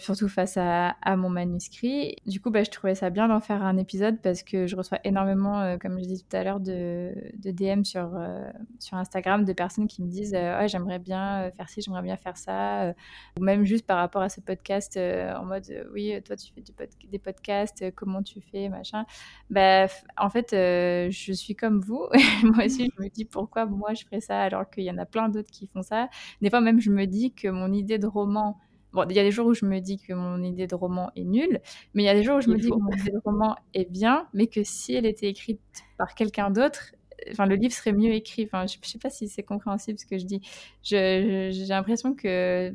surtout 0.00 0.28
face 0.28 0.56
à, 0.56 0.94
mon 1.16 1.28
manuscrit. 1.28 2.16
Du 2.26 2.40
coup, 2.40 2.50
bah, 2.50 2.62
je 2.64 2.70
trouvais 2.70 2.94
ça 2.94 3.10
bien 3.10 3.28
d'en 3.28 3.40
faire 3.40 3.62
un 3.62 3.76
épisode 3.76 4.20
parce 4.22 4.42
que 4.42 4.66
je 4.66 4.76
reçois 4.76 4.98
énormément, 5.04 5.60
euh, 5.60 5.76
comme 5.78 5.98
je 5.98 6.04
disais 6.04 6.24
tout 6.28 6.36
à 6.36 6.42
l'heure, 6.42 6.60
de, 6.60 7.12
DM 7.36 7.84
sur, 7.84 8.10
euh, 8.14 8.50
sur 8.78 8.96
Instagram 8.96 9.44
de 9.44 9.52
personnes 9.52 9.86
qui 9.86 10.02
me 10.02 10.08
disent 10.08 10.34
euh, 10.34 10.66
j'aimerais 10.68 10.98
bien 10.98 11.50
faire 11.56 11.68
ci, 11.68 11.82
j'aimerais 11.82 12.02
bien 12.02 12.16
faire 12.16 12.36
ça. 12.36 12.94
Ou 13.38 13.42
même 13.42 13.64
juste 13.64 13.86
par 13.86 13.98
rapport 13.98 14.22
à 14.22 14.28
ce 14.28 14.40
podcast 14.40 14.96
en 14.96 15.44
mode 15.44 15.66
oui, 15.92 16.14
toi 16.24 16.36
tu 16.36 16.52
fais 16.52 16.62
des 17.10 17.18
podcasts, 17.18 17.94
comment 17.94 18.22
tu 18.22 18.40
fais, 18.40 18.68
machin. 18.68 19.04
Bah, 19.50 19.86
en 20.16 20.30
fait, 20.30 20.48
je 20.52 21.32
suis 21.32 21.54
comme 21.54 21.80
vous. 21.80 22.06
moi 22.44 22.64
aussi, 22.64 22.90
je 22.96 23.02
me 23.02 23.08
dis 23.08 23.24
pourquoi 23.24 23.66
moi 23.66 23.94
je 23.94 24.04
ferais 24.04 24.20
ça 24.20 24.40
alors 24.40 24.68
qu'il 24.70 24.84
y 24.84 24.90
en 24.90 24.98
a 24.98 25.06
plein 25.06 25.28
d'autres 25.28 25.50
qui 25.50 25.66
font 25.66 25.82
ça? 25.82 26.08
Des 26.40 26.50
fois 26.50 26.60
même, 26.60 26.80
je 26.80 26.90
me 26.90 27.06
dis 27.06 27.32
que 27.32 27.48
mon 27.48 27.72
idée 27.72 27.98
de 27.98 28.06
roman 28.06 28.58
Bon, 28.92 29.04
il 29.08 29.16
y 29.16 29.20
a 29.20 29.22
des 29.22 29.30
jours 29.30 29.46
où 29.46 29.54
je 29.54 29.64
me 29.64 29.78
dis 29.80 29.98
que 29.98 30.12
mon 30.12 30.42
idée 30.42 30.66
de 30.66 30.74
roman 30.74 31.10
est 31.16 31.24
nulle, 31.24 31.60
mais 31.94 32.02
il 32.02 32.06
y 32.06 32.08
a 32.08 32.14
des 32.14 32.24
jours 32.24 32.38
où 32.38 32.40
je 32.40 32.48
me 32.48 32.56
dis 32.56 32.70
que 32.70 32.74
mon 32.74 32.90
idée 32.90 33.12
de 33.12 33.20
roman 33.24 33.56
est 33.74 33.90
bien, 33.90 34.26
mais 34.34 34.46
que 34.46 34.64
si 34.64 34.94
elle 34.94 35.06
était 35.06 35.28
écrite 35.28 35.60
par 35.96 36.14
quelqu'un 36.14 36.50
d'autre, 36.50 36.92
enfin, 37.30 37.46
le 37.46 37.54
livre 37.54 37.72
serait 37.72 37.92
mieux 37.92 38.12
écrit. 38.12 38.44
Enfin, 38.44 38.66
je, 38.66 38.78
ne 38.78 38.84
sais 38.84 38.98
pas 38.98 39.10
si 39.10 39.28
c'est 39.28 39.42
compréhensible 39.42 39.98
ce 39.98 40.06
que 40.06 40.18
je 40.18 40.24
dis. 40.24 40.40
J'ai 40.82 41.52
l'impression 41.68 42.14
que 42.14 42.74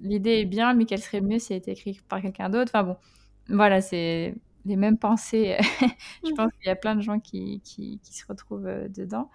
l'idée 0.00 0.40
est 0.40 0.44
bien, 0.44 0.74
mais 0.74 0.86
qu'elle 0.86 1.02
serait 1.02 1.20
mieux 1.20 1.38
si 1.38 1.52
elle 1.52 1.58
était 1.58 1.72
écrite 1.72 2.02
par 2.02 2.20
quelqu'un 2.20 2.50
d'autre. 2.50 2.72
Enfin 2.74 2.84
bon, 2.84 2.96
voilà, 3.48 3.80
c'est 3.80 4.34
les 4.64 4.76
mêmes 4.76 4.98
pensées. 4.98 5.56
je 6.24 6.32
pense 6.32 6.52
qu'il 6.52 6.66
y 6.66 6.70
a 6.70 6.76
plein 6.76 6.94
de 6.94 7.00
gens 7.00 7.20
qui, 7.20 7.60
qui, 7.64 8.00
qui 8.02 8.14
se 8.14 8.26
retrouvent 8.26 8.66
euh, 8.66 8.88
dedans. 8.88 9.30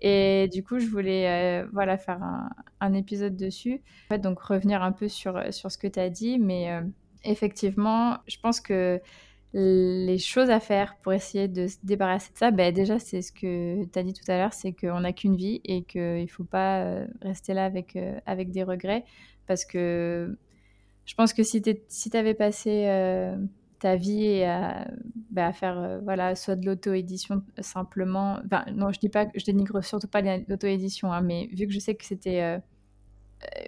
Et 0.00 0.48
du 0.52 0.62
coup, 0.62 0.78
je 0.78 0.86
voulais 0.86 1.28
euh, 1.28 1.66
voilà, 1.72 1.96
faire 1.96 2.22
un, 2.22 2.50
un, 2.80 2.92
épisode 2.92 3.36
dessus. 3.36 3.80
En 4.06 4.14
fait, 4.14 4.18
donc 4.18 4.40
revenir 4.40 4.82
un 4.82 4.92
peu 4.92 5.08
sur, 5.08 5.40
sur 5.52 5.70
ce 5.70 5.78
que 5.78 5.86
tu 5.86 6.00
as 6.00 6.10
dit. 6.10 6.38
Mais 6.38 6.70
euh, 6.70 6.82
effectivement, 7.24 8.18
je 8.26 8.36
pense 8.38 8.60
que 8.60 9.00
les 9.54 10.18
choses 10.18 10.50
à 10.50 10.58
faire 10.58 10.96
pour 11.02 11.12
essayer 11.12 11.46
de 11.46 11.68
se 11.68 11.76
débarrasser 11.84 12.32
de 12.32 12.38
ça, 12.38 12.50
ben 12.50 12.74
déjà, 12.74 12.98
c'est 12.98 13.22
ce 13.22 13.30
que 13.30 13.84
tu 13.84 13.98
as 13.98 14.02
dit 14.02 14.12
tout 14.12 14.28
à 14.28 14.36
l'heure, 14.36 14.52
c'est 14.52 14.72
qu'on 14.72 15.00
n'a 15.00 15.12
qu'une 15.12 15.36
vie 15.36 15.60
et 15.64 15.84
qu'il 15.84 16.22
ne 16.22 16.26
faut 16.26 16.44
pas 16.44 16.80
euh, 16.82 17.06
rester 17.22 17.54
là 17.54 17.64
avec, 17.64 17.94
euh, 17.94 18.18
avec 18.26 18.50
des 18.50 18.64
regrets. 18.64 19.04
Parce 19.46 19.64
que 19.64 20.36
je 21.04 21.14
pense 21.14 21.32
que 21.32 21.44
si 21.44 21.62
tu 21.62 21.76
si 21.88 22.16
avais 22.16 22.34
passé 22.34 22.86
euh, 22.88 23.36
ta 23.84 23.96
vie 23.96 24.42
à, 24.44 24.88
bah, 25.30 25.48
à 25.48 25.52
faire 25.52 25.78
euh, 25.78 26.00
voilà 26.02 26.34
soit 26.36 26.56
de 26.56 26.64
l'auto-édition 26.64 27.42
simplement. 27.58 28.38
Enfin 28.46 28.64
non 28.72 28.90
je 28.92 28.98
dis 28.98 29.10
pas 29.10 29.26
je 29.34 29.44
dénigre 29.44 29.84
surtout 29.84 30.08
pas 30.08 30.22
l'auto-édition 30.22 31.12
hein, 31.12 31.20
mais 31.20 31.48
vu 31.52 31.66
que 31.66 31.72
je 31.74 31.78
sais 31.80 31.94
que 31.94 32.02
c'était 32.06 32.40
euh, 32.40 32.58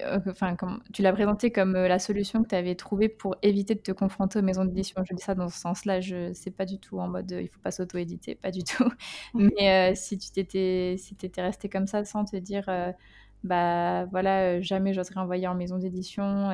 euh, 0.06 0.18
enfin 0.30 0.56
comme 0.56 0.82
tu 0.94 1.02
l'as 1.02 1.12
présenté 1.12 1.50
comme 1.52 1.74
la 1.74 1.98
solution 1.98 2.42
que 2.42 2.48
tu 2.48 2.54
avais 2.54 2.74
trouvée 2.76 3.10
pour 3.10 3.36
éviter 3.42 3.74
de 3.74 3.80
te 3.80 3.92
confronter 3.92 4.38
aux 4.38 4.42
maisons 4.42 4.64
d'édition. 4.64 5.02
Je 5.04 5.14
dis 5.14 5.22
ça 5.22 5.34
dans 5.34 5.50
ce 5.50 5.60
sens-là 5.60 6.00
je 6.00 6.32
sais 6.32 6.50
pas 6.50 6.64
du 6.64 6.78
tout 6.78 6.98
en 6.98 7.08
mode 7.08 7.30
il 7.38 7.48
faut 7.50 7.60
pas 7.60 7.70
s'auto-éditer 7.70 8.36
pas 8.36 8.50
du 8.50 8.64
tout. 8.64 8.88
Mais 9.34 9.94
si 9.96 10.16
tu 10.16 10.30
t'étais 10.30 10.96
si 10.98 11.14
t'étais 11.14 11.42
resté 11.42 11.68
comme 11.68 11.86
ça 11.86 12.06
sans 12.06 12.24
te 12.24 12.36
dire 12.36 12.64
bah 13.44 14.06
voilà 14.06 14.62
jamais 14.62 14.94
j'oserais 14.94 15.20
envoyer 15.20 15.46
en 15.46 15.54
maison 15.54 15.76
d'édition 15.76 16.50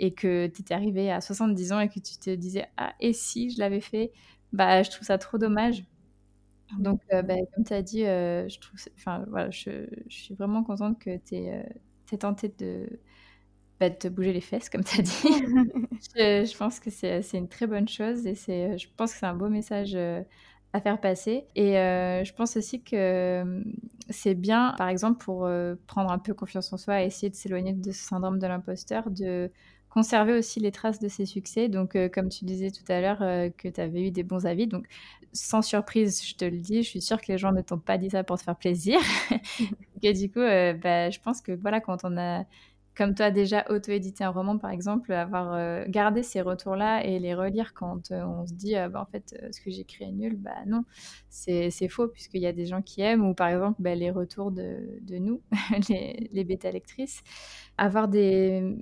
et 0.00 0.12
que 0.12 0.48
tu 0.48 0.62
étais 0.62 0.74
arrivé 0.74 1.12
à 1.12 1.20
70 1.20 1.72
ans 1.72 1.80
et 1.80 1.88
que 1.88 2.00
tu 2.00 2.16
te 2.18 2.30
disais 2.34 2.66
ah 2.76 2.94
et 3.00 3.12
si 3.12 3.50
je 3.50 3.60
l'avais 3.60 3.80
fait? 3.80 4.12
Bah 4.52 4.82
je 4.82 4.90
trouve 4.90 5.06
ça 5.06 5.18
trop 5.18 5.38
dommage. 5.38 5.84
Donc 6.78 7.00
euh, 7.12 7.22
bah, 7.22 7.34
comme 7.54 7.64
tu 7.64 7.72
as 7.72 7.82
dit 7.82 8.04
euh, 8.04 8.48
je 8.48 8.58
trouve 8.60 8.80
enfin 8.96 9.24
voilà 9.28 9.50
je, 9.50 9.86
je, 10.08 10.16
suis 10.16 10.34
vraiment 10.34 10.62
contente 10.62 10.98
que 11.00 11.16
tu 11.18 11.34
aies, 11.36 11.64
euh, 12.12 12.16
tenté 12.16 12.52
de, 12.58 13.00
bah, 13.78 13.90
de 13.90 13.94
te 13.94 14.08
bouger 14.08 14.32
les 14.32 14.40
fesses 14.40 14.70
comme 14.70 14.84
tu 14.84 15.00
as 15.00 15.02
dit. 15.02 15.10
Je, 16.16 16.46
je, 16.46 16.56
pense 16.56 16.80
que 16.80 16.88
c'est 16.88 17.22
une 17.34 17.48
très 17.48 17.66
bonne 17.66 17.86
chose 17.86 18.26
et 18.26 18.34
je 18.34 18.86
pense 18.96 19.12
que 19.12 19.18
c'est 19.18 19.26
un 19.26 19.34
beau 19.34 19.50
message 19.50 19.94
à 20.72 20.80
faire 20.80 21.00
passer. 21.00 21.46
Et 21.54 21.78
euh, 21.78 22.24
je 22.24 22.32
pense 22.32 22.56
aussi 22.56 22.82
que 22.82 23.62
c'est 24.08 24.34
bien, 24.34 24.74
par 24.78 24.88
exemple, 24.88 25.22
pour 25.22 25.46
euh, 25.46 25.74
prendre 25.86 26.10
un 26.10 26.18
peu 26.18 26.34
confiance 26.34 26.72
en 26.72 26.76
soi 26.76 27.02
et 27.02 27.06
essayer 27.06 27.30
de 27.30 27.34
s'éloigner 27.34 27.72
de 27.72 27.92
ce 27.92 28.02
syndrome 28.02 28.38
de 28.38 28.46
l'imposteur, 28.46 29.10
de 29.10 29.50
conserver 29.90 30.32
aussi 30.34 30.60
les 30.60 30.70
traces 30.70 31.00
de 31.00 31.08
ses 31.08 31.26
succès. 31.26 31.68
Donc, 31.68 31.96
euh, 31.96 32.08
comme 32.08 32.28
tu 32.28 32.44
disais 32.44 32.70
tout 32.70 32.84
à 32.90 33.00
l'heure, 33.00 33.20
euh, 33.22 33.50
que 33.50 33.68
tu 33.68 33.80
avais 33.80 34.06
eu 34.06 34.10
des 34.10 34.22
bons 34.22 34.46
avis. 34.46 34.66
Donc, 34.66 34.86
sans 35.32 35.62
surprise, 35.62 36.24
je 36.24 36.34
te 36.36 36.44
le 36.44 36.58
dis, 36.58 36.82
je 36.82 36.88
suis 36.88 37.02
sûre 37.02 37.20
que 37.20 37.30
les 37.30 37.38
gens 37.38 37.52
ne 37.52 37.60
t'ont 37.60 37.78
pas 37.78 37.98
dit 37.98 38.10
ça 38.10 38.24
pour 38.24 38.38
te 38.38 38.44
faire 38.44 38.56
plaisir. 38.56 38.98
et 40.02 40.12
du 40.12 40.30
coup, 40.30 40.38
euh, 40.40 40.72
bah, 40.74 41.10
je 41.10 41.18
pense 41.20 41.40
que 41.42 41.52
voilà, 41.52 41.80
quand 41.80 42.04
on 42.04 42.16
a 42.16 42.44
comme 42.96 43.14
toi 43.14 43.30
déjà 43.30 43.64
auto-édité 43.70 44.24
un 44.24 44.30
roman 44.30 44.58
par 44.58 44.70
exemple, 44.70 45.12
avoir 45.12 45.86
gardé 45.88 46.22
ces 46.22 46.42
retours-là 46.42 47.02
et 47.06 47.18
les 47.18 47.34
relire 47.34 47.72
quand 47.72 48.10
on 48.10 48.46
se 48.46 48.52
dit 48.52 48.74
ah, 48.76 48.88
bah, 48.90 49.00
en 49.00 49.06
fait 49.10 49.34
ce 49.52 49.60
que 49.60 49.70
j'écris 49.70 50.04
est 50.04 50.12
nul, 50.12 50.36
bah 50.36 50.50
non, 50.66 50.84
c'est 51.30 51.70
faux 51.88 52.08
puisqu'il 52.08 52.42
y 52.42 52.46
a 52.46 52.52
des 52.52 52.66
gens 52.66 52.82
qui 52.82 53.00
aiment 53.00 53.24
ou 53.26 53.32
par 53.32 53.48
exemple 53.48 53.80
bah, 53.80 53.94
les 53.94 54.10
retours 54.10 54.50
de, 54.50 54.98
de 55.02 55.16
nous, 55.16 55.40
les, 55.88 56.28
les 56.30 56.44
bêta-lectrices, 56.44 57.22
avoir 57.78 58.08
des 58.08 58.76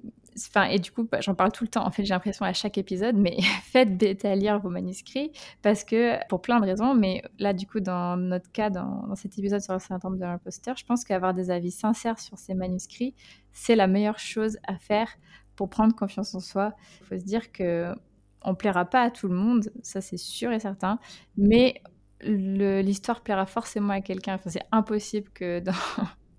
Enfin, 0.48 0.64
et 0.64 0.78
du 0.78 0.90
coup, 0.90 1.04
bah, 1.04 1.20
j'en 1.20 1.34
parle 1.34 1.52
tout 1.52 1.64
le 1.64 1.68
temps. 1.68 1.84
En 1.84 1.90
fait, 1.90 2.04
j'ai 2.04 2.14
l'impression 2.14 2.44
à 2.44 2.52
chaque 2.52 2.78
épisode, 2.78 3.16
mais 3.16 3.36
faites 3.64 3.96
bêta 3.96 4.34
lire 4.34 4.58
vos 4.58 4.70
manuscrits 4.70 5.32
parce 5.62 5.84
que 5.84 6.18
pour 6.28 6.40
plein 6.40 6.60
de 6.60 6.66
raisons. 6.66 6.94
Mais 6.94 7.22
là, 7.38 7.52
du 7.52 7.66
coup, 7.66 7.80
dans 7.80 8.16
notre 8.16 8.50
cas, 8.52 8.70
dans, 8.70 9.14
cet 9.14 9.38
épisode 9.38 9.60
sur 9.60 9.74
le 9.74 9.80
syndrome 9.80 10.16
de 10.16 10.24
l'imposteur, 10.24 10.76
je 10.76 10.84
pense 10.84 11.04
qu'avoir 11.04 11.34
des 11.34 11.50
avis 11.50 11.70
sincères 11.70 12.18
sur 12.18 12.38
ces 12.38 12.54
manuscrits, 12.54 13.14
c'est 13.52 13.76
la 13.76 13.86
meilleure 13.86 14.18
chose 14.18 14.58
à 14.66 14.76
faire 14.76 15.08
pour 15.56 15.68
prendre 15.68 15.94
confiance 15.94 16.34
en 16.34 16.40
soi. 16.40 16.74
Il 17.00 17.06
faut 17.06 17.18
se 17.18 17.24
dire 17.24 17.52
que 17.52 17.94
on 18.42 18.54
plaira 18.54 18.84
pas 18.84 19.02
à 19.02 19.10
tout 19.10 19.26
le 19.26 19.34
monde, 19.34 19.70
ça 19.82 20.00
c'est 20.00 20.16
sûr 20.16 20.52
et 20.52 20.60
certain, 20.60 21.00
mais 21.36 21.82
l'histoire 22.22 23.22
plaira 23.22 23.46
forcément 23.46 23.92
à 23.92 24.00
quelqu'un. 24.00 24.34
Enfin, 24.34 24.50
c'est 24.50 24.66
impossible 24.72 25.28
que 25.30 25.60
dans 25.60 25.72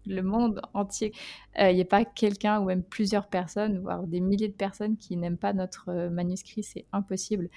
le 0.09 0.21
monde 0.23 0.61
entier, 0.73 1.13
il 1.57 1.63
euh, 1.63 1.73
n'y 1.73 1.79
ait 1.81 1.85
pas 1.85 2.05
quelqu'un 2.05 2.59
ou 2.59 2.65
même 2.65 2.83
plusieurs 2.83 3.27
personnes, 3.27 3.79
voire 3.79 4.03
des 4.03 4.19
milliers 4.19 4.47
de 4.47 4.53
personnes 4.53 4.97
qui 4.97 5.15
n'aiment 5.17 5.37
pas 5.37 5.53
notre 5.53 5.89
euh, 5.89 6.09
manuscrit. 6.09 6.63
C'est 6.63 6.85
impossible. 6.91 7.49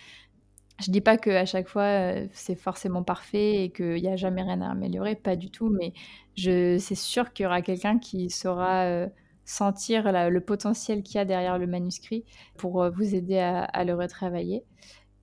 Je 0.81 0.91
dis 0.91 1.01
pas 1.01 1.17
qu'à 1.17 1.47
chaque 1.47 1.69
fois 1.69 1.83
euh, 1.83 2.27
c'est 2.33 2.55
forcément 2.57 3.03
parfait 3.03 3.65
et 3.65 3.71
qu'il 3.71 3.95
n'y 3.95 4.09
a 4.09 4.17
jamais 4.17 4.43
rien 4.43 4.61
à 4.61 4.71
améliorer, 4.71 5.15
pas 5.15 5.37
du 5.37 5.51
tout, 5.51 5.69
mais 5.69 5.93
c'est 6.37 6.95
sûr 6.95 7.33
qu'il 7.33 7.45
y 7.45 7.47
aura 7.47 7.63
quelqu'un 7.63 7.99
qui 7.99 8.31
saura 8.31 9.07
sentir 9.45 10.11
le 10.13 10.41
potentiel 10.41 11.03
qu'il 11.03 11.17
y 11.17 11.19
a 11.19 11.25
derrière 11.25 11.59
le 11.59 11.67
manuscrit 11.67 12.25
pour 12.57 12.91
vous 12.91 13.15
aider 13.15 13.39
à, 13.39 13.65
à, 13.65 13.85
le 13.85 13.95
retravailler. 13.95 14.65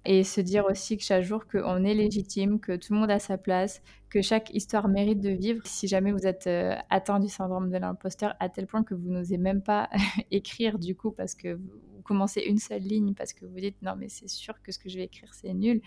Et 0.05 0.23
se 0.23 0.39
dire 0.41 0.65
aussi 0.65 0.97
que 0.97 1.03
chaque 1.03 1.23
jour 1.23 1.45
qu'on 1.45 1.83
est 1.83 1.93
légitime, 1.93 2.59
que 2.59 2.75
tout 2.75 2.93
le 2.93 2.99
monde 2.99 3.12
a 3.12 3.19
sa 3.19 3.38
place, 3.38 3.81
que 4.09 4.21
chaque 4.21 4.49
histoire 4.53 4.88
mérite 4.88 5.19
de 5.19 5.29
vivre. 5.29 5.62
Si 5.65 5.88
jamais 5.88 6.12
vous 6.12 6.25
êtes 6.25 6.47
euh, 6.47 6.75
atteint 6.89 7.19
du 7.19 7.27
syndrome 7.27 7.69
de 7.69 7.77
l'imposteur 7.77 8.33
à 8.39 8.49
tel 8.49 8.65
point 8.65 8.83
que 8.83 8.93
vous 8.93 9.09
n'osez 9.09 9.38
même 9.38 9.62
pas 9.62 9.89
écrire 10.31 10.79
du 10.79 10.95
coup 10.95 11.12
parce 11.12 11.35
que 11.35 11.55
vous 11.55 12.01
commencez 12.03 12.41
une 12.41 12.57
seule 12.57 12.81
ligne 12.81 13.13
parce 13.13 13.33
que 13.33 13.45
vous 13.45 13.59
dites 13.59 13.79
non 13.83 13.93
mais 13.95 14.09
c'est 14.09 14.29
sûr 14.29 14.59
que 14.63 14.71
ce 14.71 14.79
que 14.79 14.89
je 14.89 14.97
vais 14.97 15.03
écrire 15.03 15.31
c'est 15.33 15.53
nul 15.53 15.79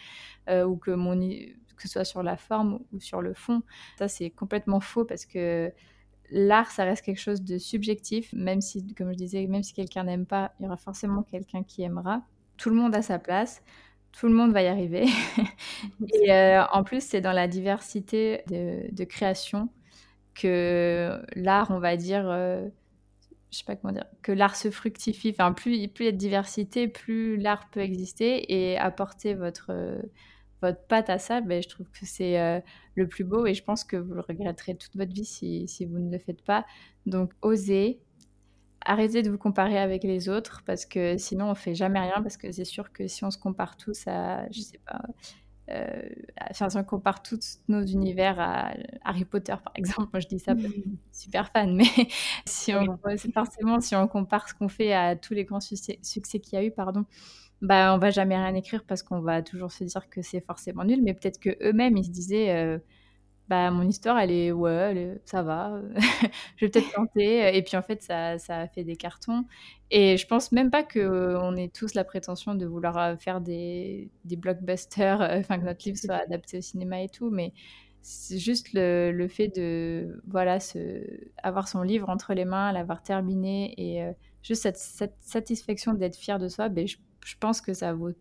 euh, 0.49 0.65
ou 0.65 0.77
que 0.77 0.93
mon 0.93 1.19
que 1.19 1.83
ce 1.83 1.89
soit 1.89 2.05
sur 2.05 2.23
la 2.23 2.37
forme 2.37 2.81
ou 2.93 3.01
sur 3.01 3.23
le 3.23 3.35
fond, 3.35 3.63
ça 3.99 4.07
c'est 4.07 4.31
complètement 4.31 4.81
faux 4.81 5.05
parce 5.05 5.27
que 5.27 5.73
l'art, 6.31 6.71
ça 6.71 6.85
reste 6.85 7.05
quelque 7.05 7.21
chose 7.21 7.43
de 7.43 7.59
subjectif, 7.59 8.33
même 8.33 8.61
si, 8.61 8.95
comme 8.95 9.13
je 9.13 9.17
disais, 9.17 9.47
même 9.47 9.63
si 9.63 9.75
quelqu'un 9.75 10.05
n'aime 10.05 10.27
pas, 10.27 10.53
il 10.59 10.65
y 10.65 10.67
aura 10.67 10.77
forcément 10.77 11.23
quelqu'un 11.23 11.63
qui 11.63 11.83
aimera. 11.83 12.23
Tout 12.57 12.71
le 12.71 12.77
monde 12.77 12.95
a 12.95 13.03
sa 13.03 13.19
place 13.19 13.63
tout 14.13 14.29
le 14.29 14.35
monde 14.35 14.53
va 14.53 14.63
y 14.63 14.67
arriver. 14.67 15.07
et 16.23 16.33
euh, 16.33 16.65
en 16.73 16.85
plus, 16.85 17.03
c'est 17.03 17.21
dans 17.21 17.33
la 17.33 17.49
diversité 17.49 18.43
de, 18.49 18.95
de 18.95 19.05
création 19.05 19.69
que 20.35 21.21
l'art, 21.35 21.71
on 21.71 21.79
va 21.79 21.97
dire, 21.97 22.29
euh, 22.29 22.69
je 23.51 23.59
sais 23.59 23.65
pas 23.65 23.77
comment 23.77 23.93
dire, 23.93 24.07
que 24.23 24.33
l'art 24.33 24.57
se 24.57 24.71
fructifie. 24.71 25.31
Enfin, 25.31 25.53
plus, 25.53 25.89
plus 25.89 26.05
il 26.05 26.07
y 26.07 26.09
a 26.09 26.13
de 26.13 26.17
diversité, 26.17 26.89
plus 26.89 27.37
l'art 27.37 27.69
peut 27.71 27.81
exister 27.81 28.53
et 28.53 28.79
apporter 28.79 29.35
votre, 29.35 29.67
euh, 29.71 30.01
votre 30.63 30.81
patte 30.87 31.11
à 31.11 31.19
ça, 31.19 31.41
ben, 31.41 31.63
je 31.63 31.69
trouve 31.69 31.89
que 31.91 32.07
c'est 32.07 32.41
euh, 32.41 32.61
le 32.95 33.07
plus 33.09 33.25
beau 33.25 33.47
et 33.47 33.55
je 33.55 33.63
pense 33.63 33.85
que 33.85 33.97
vous 33.97 34.15
le 34.15 34.21
regretterez 34.21 34.77
toute 34.77 34.97
votre 34.97 35.13
vie 35.13 35.25
si, 35.25 35.69
si 35.69 35.85
vous 35.85 35.99
ne 35.99 36.11
le 36.11 36.19
faites 36.19 36.43
pas. 36.43 36.65
Donc, 37.07 37.33
osez, 37.43 38.01
arrêtez 38.85 39.23
de 39.23 39.31
vous 39.31 39.39
comparer 39.39 39.79
avec 39.79 40.05
les 40.05 40.29
autres 40.29 40.63
parce 40.65 40.87
que 40.87 41.19
sinon 41.19 41.51
on 41.51 41.55
fait 41.55 41.75
jamais 41.75 42.01
rien 42.01 42.23
parce 42.23 42.37
que 42.37 42.51
c'est 42.53 42.65
sûr 42.65 42.93
que 42.93 43.07
si 43.07 43.25
on 43.25 43.31
se 43.31 43.39
compare 43.39 43.77
tous 43.77 44.07
à 44.07 44.49
je 44.51 44.61
sais 44.61 44.81
pas 44.85 45.01
euh, 45.71 46.03
enfin, 46.51 46.69
si 46.69 46.77
on 46.77 46.85
compare 46.85 47.23
tous 47.23 47.61
nos 47.69 47.83
univers 47.83 48.39
à 48.41 48.73
Harry 49.05 49.25
Potter, 49.25 49.55
par 49.63 49.73
exemple, 49.77 50.09
moi 50.13 50.21
je 50.21 50.27
dis 50.27 50.39
ça 50.39 50.55
parce 50.55 50.67
que 50.67 50.75
je 50.75 50.81
suis 50.81 50.99
super 51.13 51.51
fan, 51.51 51.75
mais 51.75 51.85
si 52.47 52.75
on, 52.75 52.99
forcément, 53.33 53.81
si 53.81 53.95
on 53.95 54.09
compare 54.09 54.49
ce 54.49 54.55
qu'on 54.55 54.69
fait 54.69 54.93
à 54.93 55.17
tous 55.17 55.35
les 55.35 55.45
grands 55.45 55.61
succès, 55.61 55.99
qu'il 56.01 56.55
y 56.55 56.57
a 56.57 56.65
eu, 56.65 56.71
pardon, 56.71 57.05
bah, 57.61 57.95
on 57.95 57.99
va 57.99 58.11
jamais 58.11 58.37
rien 58.37 58.55
écrire 58.55 58.85
parce 58.85 59.03
qu'on 59.03 59.21
va 59.21 59.43
toujours 59.43 59.71
se 59.71 59.85
dire 59.85 60.09
que 60.11 60.21
c'est 60.21 60.41
forcément 60.41 60.85
nul, 60.85 61.01
mais 61.03 61.15
peut-être 61.15 61.39
que 61.39 61.51
eux-mêmes 61.63 61.97
ils 61.97 62.05
se 62.05 62.11
disaient 62.11 62.51
euh, 62.51 62.79
bah, 63.49 63.71
mon 63.71 63.87
histoire, 63.87 64.19
elle 64.19 64.31
est, 64.31 64.53
ouais, 64.53 65.21
ça 65.25 65.43
va, 65.43 65.81
je 66.57 66.65
vais 66.67 66.71
peut-être 66.71 66.93
tenter. 66.93 67.57
Et 67.57 67.63
puis 67.63 67.77
en 67.77 67.83
fait, 67.83 68.03
ça, 68.03 68.39
ça, 68.39 68.61
a 68.61 68.69
fait 68.69 68.85
des 68.85 68.97
cartons. 68.97 69.45
Et 69.91 70.17
je 70.17 70.27
pense 70.27 70.53
même 70.53 70.71
pas 70.71 70.83
qu'on 70.83 71.57
ait 71.57 71.69
tous 71.69 71.95
la 71.95 72.05
prétention 72.05 72.55
de 72.55 72.65
vouloir 72.67 72.97
euh, 72.99 73.17
faire 73.17 73.41
des, 73.41 74.11
des 74.25 74.37
blockbusters, 74.37 75.21
euh, 75.21 75.41
enfin 75.41 75.59
que 75.59 75.65
notre 75.65 75.85
livre 75.85 75.99
soit 75.99 76.15
adapté 76.17 76.59
au 76.59 76.61
cinéma 76.63 77.03
et 77.03 77.09
tout, 77.09 77.31
mais 77.31 77.53
c'est 78.01 78.39
juste 78.39 78.73
le, 78.73 79.13
le, 79.13 79.29
fait 79.29 79.49
de 79.49 80.21
voilà 80.27 80.59
se, 80.61 81.05
avoir 81.43 81.69
son 81.69 81.83
livre 81.83 82.09
entre 82.09 82.35
les 82.35 82.45
mains, 82.45 82.73
l'avoir 82.73 83.03
terminé 83.03 83.75
et 83.77 84.03
euh, 84.03 84.13
juste 84.43 84.63
cette, 84.63 84.79
cette 84.79 85.17
satisfaction 85.21 85.95
d'être 85.95 86.17
fier 86.17 86.39
de 86.39 86.49
soi, 86.49 86.69
ben, 86.69 86.87
je, 86.89 86.97
je 87.25 87.37
pense 87.39 87.61
que 87.61 87.75
ça 87.75 87.93
vaut 87.93 88.13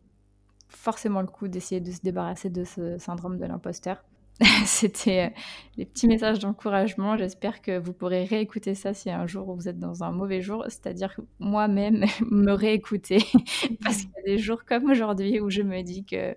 forcément 0.68 1.22
le 1.22 1.28
coup 1.28 1.48
d'essayer 1.48 1.82
de 1.82 1.92
se 1.92 2.02
débarrasser 2.02 2.50
de 2.50 2.64
ce 2.64 2.98
syndrome 2.98 3.38
de 3.38 3.46
l'imposteur. 3.46 4.04
C'était 4.66 5.28
euh, 5.28 5.40
les 5.78 5.86
petits 5.86 6.08
messages 6.08 6.40
d'encouragement. 6.40 7.18
J'espère 7.18 7.62
que 7.62 7.78
vous 7.78 7.94
pourrez 7.94 8.24
réécouter 8.24 8.76
ça 8.76 8.94
si 8.94 9.10
un 9.10 9.28
jour 9.28 9.54
vous 9.56 9.68
êtes 9.68 9.80
dans 9.80 10.04
un 10.04 10.12
mauvais 10.12 10.42
jour, 10.42 10.64
c'est-à-dire 10.68 11.20
moi-même 11.40 12.06
me 12.32 12.52
réécouter. 12.52 13.20
Parce 13.84 13.98
qu'il 13.98 14.12
y 14.18 14.20
a 14.20 14.36
des 14.36 14.38
jours 14.38 14.66
comme 14.66 14.90
aujourd'hui 14.90 15.40
où 15.40 15.50
je 15.50 15.62
me 15.62 15.82
dis 15.84 16.06
que, 16.06 16.36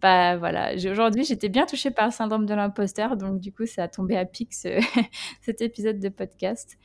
bah 0.00 0.36
voilà, 0.36 0.74
aujourd'hui 0.74 1.24
j'étais 1.24 1.48
bien 1.48 1.64
touchée 1.64 1.92
par 1.92 2.06
le 2.06 2.12
syndrome 2.12 2.44
de 2.44 2.54
l'imposteur, 2.54 3.16
donc 3.16 3.38
du 3.38 3.52
coup 3.52 3.66
ça 3.66 3.84
a 3.84 3.88
tombé 3.88 4.16
à 4.16 4.24
pic 4.24 4.52
cet 4.52 5.60
épisode 5.60 6.00
de 6.00 6.08
podcast. 6.08 6.76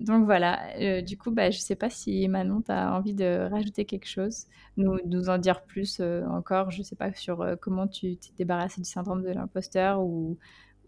Donc 0.00 0.24
voilà, 0.24 0.76
euh, 0.78 1.02
du 1.02 1.16
coup, 1.16 1.30
bah, 1.30 1.50
je 1.50 1.58
ne 1.58 1.62
sais 1.62 1.76
pas 1.76 1.88
si 1.88 2.26
Manon, 2.28 2.62
tu 2.62 2.72
as 2.72 2.92
envie 2.94 3.14
de 3.14 3.48
rajouter 3.50 3.84
quelque 3.84 4.08
chose, 4.08 4.46
nous, 4.76 4.98
nous 5.06 5.28
en 5.28 5.38
dire 5.38 5.62
plus 5.62 6.00
euh, 6.00 6.24
encore, 6.26 6.70
je 6.72 6.78
ne 6.78 6.82
sais 6.82 6.96
pas, 6.96 7.12
sur 7.14 7.42
euh, 7.42 7.54
comment 7.60 7.86
tu 7.86 8.16
t'es 8.16 8.32
débarrassé 8.36 8.80
du 8.80 8.88
syndrome 8.88 9.22
de 9.22 9.30
l'imposteur 9.30 10.00
ou, 10.00 10.36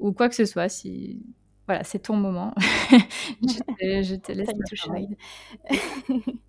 ou 0.00 0.12
quoi 0.12 0.28
que 0.28 0.34
ce 0.34 0.44
soit. 0.44 0.68
Si... 0.68 1.22
Voilà, 1.66 1.84
c'est 1.84 2.00
ton 2.00 2.16
moment. 2.16 2.52
je, 3.80 4.16
te, 4.16 4.32
laisse. 4.32 4.48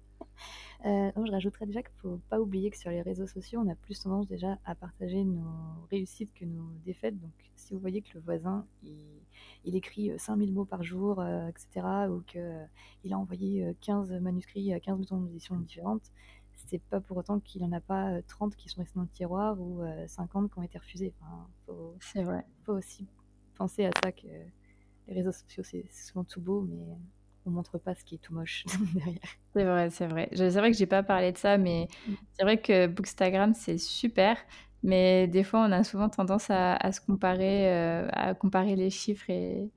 Euh, 0.86 1.12
je 1.26 1.32
rajouterais 1.32 1.65
déjà 1.65 1.82
qu'il 1.82 1.91
ne 1.96 2.12
faut 2.12 2.22
pas 2.30 2.39
oublier 2.39 2.70
que 2.70 2.78
sur 2.78 2.91
les 2.91 3.02
réseaux 3.02 3.28
sociaux, 3.28 3.62
on 3.65 3.70
a 3.70 3.76
plus 3.76 4.00
tendance 4.00 4.28
déjà 4.28 4.60
à 4.63 4.76
partager 4.76 5.24
nos 5.24 5.43
réussites 5.89 6.34
que 6.34 6.46
nos 6.46 6.70
défaites. 6.86 7.20
Donc, 7.20 7.32
si 7.56 7.74
vous 7.74 7.80
voyez 7.80 8.02
que 8.02 8.10
le 8.13 8.22
voisin, 8.22 8.65
il, 8.84 9.20
écrit 9.65 10.12
5000 10.17 10.50
euh, 10.50 10.54
mots 10.54 10.65
par 10.65 10.84
jour, 10.84 11.20
euh, 11.20 11.48
etc., 11.48 11.86
ou 12.10 12.22
qu'il 12.22 13.13
a 13.13 13.17
envoyé 13.17 13.76
15 13.82 14.12
manuscrits 14.22 14.74
à 14.74 14.80
15 14.80 15.00
maisons 15.00 15.22
d'édition 15.22 15.56
différentes, 15.56 16.12
c'est 16.70 16.82
pas 16.82 17.00
pour 17.00 17.17
autant 17.17 17.39
qu'il 17.39 17.62
n'en 17.62 17.72
a 17.72 17.80
pas 17.80 18.22
30 18.24 18.56
qui 18.56 18.67
sont 18.67 18.82
restés 18.82 18.96
dans 18.96 19.04
le 19.04 19.08
tiroir 19.10 19.60
ou 19.60 19.82
50 20.08 20.52
qui 20.52 20.60
ont 20.60 20.63
été 20.63 20.78
refusés. 20.78 21.13
c'est 22.00 22.24
vrai. 22.24 22.46
Il 22.60 22.63
faut 22.65 22.74
aussi 22.74 23.08
penser 23.56 23.86
à 23.86 23.91
ça 24.04 24.12
que 24.12 24.28
les 25.08 25.13
réseaux 25.13 25.32
sociaux, 25.32 25.63
c'est 25.63 25.86
souvent 25.91 26.24
tout 26.24 26.41
beau, 26.41 26.62
mais 26.62 26.84
on 27.48 27.52
montre 27.52 27.78
pas 27.78 27.96
ce 27.96 28.04
qui 28.04 28.15
est 28.15 28.17
tout 28.17 28.34
moche 28.34 28.65
derrière. 28.93 29.20
C'est 29.54 29.63
vrai, 29.63 29.89
c'est 29.89 30.08
vrai. 30.08 30.30
C'est 30.34 30.50
vrai 30.52 30.72
que 30.72 30.78
j'ai 30.78 30.86
pas 30.86 31.04
parlé 31.04 31.32
de 31.32 31.38
ça, 31.38 31.58
mais 31.58 31.88
mm. 32.08 32.13
c'est 32.34 32.43
vrai 32.43 32.62
que 32.62 32.88
Bookstagram 32.88 33.54
c'est 33.54 33.78
super, 33.78 34.38
mais 34.84 35.28
des 35.28 35.44
fois 35.44 35.62
on 35.62 35.72
a 35.72 35.84
souvent 35.84 36.10
tendance 36.10 36.48
à, 36.50 36.92
se 36.92 37.02
comparer, 37.02 37.72
euh, 37.72 38.34
comparer 38.36 38.76
les 38.76 38.90
chiffres 38.90 39.30
et, 39.30 39.70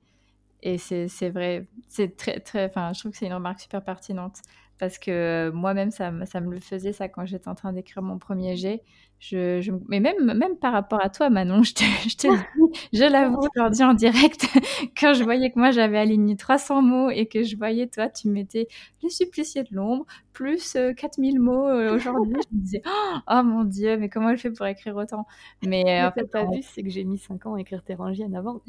c'est 0.77 1.29
vrai, 1.29 1.67
c'est 1.87 2.15
très 2.17 2.39
très. 2.39 2.65
Enfin, 2.65 2.93
je 2.93 2.99
trouve 2.99 3.11
que 3.11 3.17
c'est 3.17 3.25
une 3.25 3.33
remarque 3.33 3.59
super 3.61 3.83
pertinente 3.83 4.41
parce 4.77 4.97
que 4.99 5.51
moi-même, 5.53 5.91
ça, 5.91 6.11
ça, 6.25 6.41
me 6.41 6.51
le 6.51 6.59
faisait, 6.59 6.93
ça, 6.93 7.07
quand 7.09 7.25
j'étais 7.25 7.47
en 7.47 7.55
train 7.55 7.73
d'écrire 7.73 8.03
mon 8.03 8.17
premier 8.19 8.55
jet. 8.55 8.83
Je, 9.21 9.61
je, 9.61 9.71
mais 9.87 9.99
même, 9.99 10.33
même 10.33 10.57
par 10.57 10.73
rapport 10.73 10.99
à 10.99 11.07
toi, 11.11 11.29
Manon, 11.29 11.61
je 11.61 11.75
te, 11.75 11.83
je, 12.09 12.17
te 12.17 12.27
je 12.93 13.03
l'avoue, 13.03 13.39
je 13.43 13.61
leur 13.61 13.69
dis 13.69 13.83
en 13.83 13.93
direct, 13.93 14.47
quand 14.99 15.13
je 15.13 15.23
voyais 15.23 15.51
que 15.51 15.59
moi, 15.59 15.69
j'avais 15.69 15.99
aligné 15.99 16.35
300 16.35 16.81
mots 16.81 17.11
et 17.11 17.27
que 17.27 17.43
je 17.43 17.55
voyais, 17.55 17.85
toi, 17.85 18.09
tu 18.09 18.29
mettais 18.29 18.67
le 19.03 19.09
supplicié 19.09 19.61
de 19.61 19.75
l'ombre, 19.75 20.07
plus 20.33 20.75
4000 20.97 21.37
euh, 21.37 21.39
mots 21.39 21.67
euh, 21.67 21.95
aujourd'hui, 21.95 22.33
je 22.49 22.55
me 22.57 22.61
disais, 22.63 22.81
oh 23.29 23.43
mon 23.43 23.63
Dieu, 23.63 23.95
mais 23.95 24.09
comment 24.09 24.29
elle 24.29 24.39
fait 24.39 24.49
pour 24.49 24.65
écrire 24.65 24.95
autant? 24.95 25.27
Mais 25.61 26.03
en 26.03 26.11
fait, 26.11 26.25
pas 26.25 26.45
vu, 26.45 26.63
c'est 26.63 26.81
que 26.81 26.89
j'ai 26.89 27.03
mis 27.03 27.19
5 27.19 27.45
ans 27.45 27.53
à 27.53 27.61
écrire 27.61 27.83
Terrangienne 27.83 28.35
avant. 28.35 28.61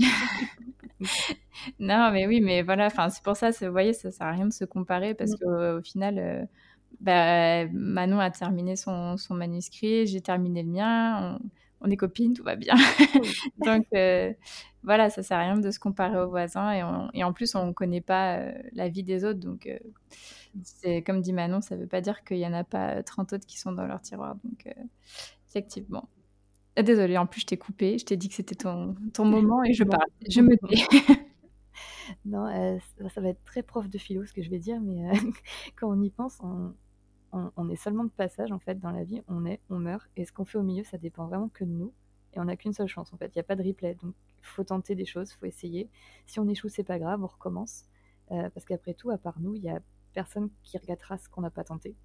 non, 1.80 2.10
mais 2.12 2.26
oui, 2.26 2.42
mais 2.42 2.60
voilà, 2.60 2.90
c'est 2.90 3.22
pour 3.22 3.36
ça, 3.38 3.52
vous 3.52 3.70
voyez, 3.70 3.94
ça 3.94 4.10
sert 4.10 4.26
à 4.26 4.32
rien 4.32 4.48
de 4.48 4.52
se 4.52 4.66
comparer 4.66 5.14
parce 5.14 5.32
mmh. 5.32 5.36
qu'au 5.38 5.82
final, 5.82 6.18
euh, 6.18 6.44
bah, 7.02 7.66
Manon 7.68 8.18
a 8.18 8.30
terminé 8.30 8.76
son, 8.76 9.16
son 9.16 9.34
manuscrit, 9.34 10.06
j'ai 10.06 10.20
terminé 10.20 10.62
le 10.62 10.70
mien, 10.70 11.38
on, 11.80 11.90
est 11.90 11.96
copines, 11.96 12.34
tout 12.34 12.44
va 12.44 12.56
bien. 12.56 12.74
Donc 13.64 13.86
euh, 13.94 14.32
voilà, 14.82 15.10
ça 15.10 15.22
sert 15.22 15.38
à 15.38 15.42
rien 15.42 15.58
de 15.58 15.70
se 15.70 15.78
comparer 15.78 16.18
aux 16.18 16.28
voisins 16.28 16.72
et, 16.72 17.18
et 17.18 17.24
en 17.24 17.32
plus, 17.32 17.54
on 17.54 17.66
ne 17.66 17.72
connaît 17.72 18.00
pas 18.00 18.36
euh, 18.36 18.52
la 18.72 18.88
vie 18.88 19.02
des 19.02 19.24
autres. 19.24 19.40
Donc 19.40 19.68
c'est 20.62 21.02
comme 21.02 21.20
dit 21.20 21.32
Manon, 21.32 21.60
ça 21.60 21.76
ne 21.76 21.82
veut 21.82 21.88
pas 21.88 22.00
dire 22.00 22.24
qu'il 22.24 22.38
n'y 22.38 22.46
en 22.46 22.52
a 22.52 22.64
pas 22.64 23.02
30 23.02 23.34
autres 23.34 23.46
qui 23.46 23.58
sont 23.58 23.72
dans 23.72 23.86
leur 23.86 24.00
tiroir. 24.00 24.36
Donc 24.44 24.72
effectivement. 25.48 26.08
Ah, 26.76 26.82
désolée, 26.82 27.18
en 27.18 27.26
plus 27.26 27.42
je 27.42 27.46
t'ai 27.46 27.58
coupé, 27.58 27.98
je 27.98 28.04
t'ai 28.06 28.16
dit 28.16 28.28
que 28.28 28.34
c'était 28.34 28.54
ton, 28.54 28.94
ton 29.12 29.26
moment 29.26 29.62
et 29.62 29.74
je 29.74 29.84
parle, 29.84 30.06
je 30.26 30.40
me 30.40 30.56
tais. 30.56 31.28
non, 32.24 32.46
euh, 32.46 32.78
ça 33.14 33.20
va 33.20 33.28
être 33.28 33.44
très 33.44 33.62
prof 33.62 33.88
de 33.90 33.98
philo 33.98 34.24
ce 34.24 34.32
que 34.32 34.42
je 34.42 34.48
vais 34.48 34.58
dire, 34.58 34.80
mais 34.80 35.10
euh, 35.10 35.12
quand 35.76 35.90
on 35.90 36.00
y 36.00 36.08
pense, 36.08 36.38
on, 36.40 36.72
on, 37.32 37.68
est 37.68 37.76
seulement 37.76 38.04
de 38.04 38.10
passage 38.10 38.52
en 38.52 38.58
fait 38.58 38.78
dans 38.78 38.90
la 38.90 39.04
vie, 39.04 39.22
on 39.28 39.46
est, 39.46 39.60
on 39.70 39.78
meurt, 39.78 40.08
et 40.16 40.24
ce 40.24 40.32
qu'on 40.32 40.44
fait 40.44 40.58
au 40.58 40.62
milieu, 40.62 40.84
ça 40.84 40.98
dépend 40.98 41.26
vraiment 41.26 41.48
que 41.48 41.64
de 41.64 41.70
nous, 41.70 41.92
et 42.34 42.40
on 42.40 42.44
n'a 42.44 42.56
qu'une 42.56 42.72
seule 42.72 42.88
chance 42.88 43.12
en 43.12 43.16
fait, 43.16 43.28
il 43.34 43.38
n'y 43.38 43.40
a 43.40 43.44
pas 43.44 43.56
de 43.56 43.62
replay, 43.62 43.94
donc 43.94 44.14
faut 44.42 44.64
tenter 44.64 44.94
des 44.94 45.04
choses, 45.04 45.32
faut 45.32 45.46
essayer. 45.46 45.88
Si 46.26 46.40
on 46.40 46.48
échoue, 46.48 46.68
c'est 46.68 46.84
pas 46.84 46.98
grave, 46.98 47.22
on 47.22 47.26
recommence, 47.26 47.84
euh, 48.32 48.50
parce 48.50 48.66
qu'après 48.66 48.94
tout, 48.94 49.10
à 49.10 49.18
part 49.18 49.38
nous, 49.40 49.54
il 49.54 49.62
y 49.62 49.70
a 49.70 49.80
personne 50.12 50.50
qui 50.62 50.76
regrettera 50.78 51.16
ce 51.16 51.28
qu'on 51.28 51.40
n'a 51.40 51.50
pas 51.50 51.64
tenté. 51.64 51.96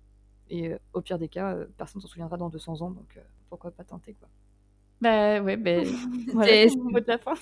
Et 0.49 0.73
au 0.93 1.01
pire 1.01 1.19
des 1.19 1.27
cas, 1.27 1.57
personne 1.77 2.01
s'en 2.01 2.07
souviendra 2.07 2.37
dans 2.37 2.49
200 2.49 2.81
ans, 2.81 2.91
donc 2.91 3.19
pourquoi 3.49 3.71
pas 3.71 3.83
tenter 3.83 4.13
quoi. 4.13 4.29
Bah 4.99 5.41
ouais, 5.41 5.57
bah, 5.57 5.83
c'est 6.43 6.65
le 6.65 6.91
mot 6.91 6.99
de 6.99 7.05
la 7.07 7.19
fin. 7.19 7.33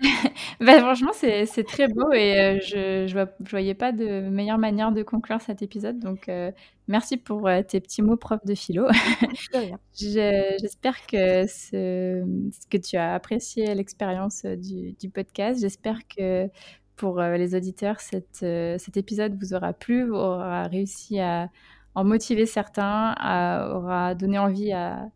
bah, 0.60 0.78
franchement, 0.78 1.12
c'est 1.14 1.64
très 1.66 1.88
beau 1.88 2.12
et 2.12 2.38
euh, 2.38 2.60
je 2.60 3.06
je, 3.06 3.44
je 3.44 3.50
voyais 3.50 3.74
pas 3.74 3.92
de 3.92 4.28
meilleure 4.28 4.58
manière 4.58 4.92
de 4.92 5.02
conclure 5.02 5.40
cet 5.40 5.62
épisode. 5.62 5.98
Donc, 5.98 6.28
euh, 6.28 6.52
merci 6.86 7.16
pour 7.16 7.48
euh, 7.48 7.62
tes 7.62 7.80
petits 7.80 8.02
mots, 8.02 8.16
prof 8.16 8.44
de 8.44 8.54
philo. 8.54 8.86
J'espère 9.94 11.06
que, 11.06 11.46
ce, 11.46 12.22
que 12.68 12.76
tu 12.76 12.96
as 12.96 13.14
apprécié 13.14 13.74
l'expérience 13.74 14.44
du, 14.44 14.92
du, 14.92 15.08
podcast. 15.08 15.60
J'espère 15.60 16.00
que 16.14 16.48
pour 16.96 17.22
les 17.22 17.54
auditeurs, 17.54 18.00
cette, 18.00 18.44
cet 18.80 18.96
épisode 18.96 19.38
vous 19.40 19.54
aura 19.54 19.72
plu, 19.72 20.10
aura 20.12 20.64
réussi 20.64 21.20
à 21.20 21.48
en 21.94 22.04
motiver 22.04 22.44
certains, 22.44 23.14
à, 23.16 23.72
aura 23.74 24.14
donné 24.14 24.38
envie 24.38 24.72
à 24.72 25.08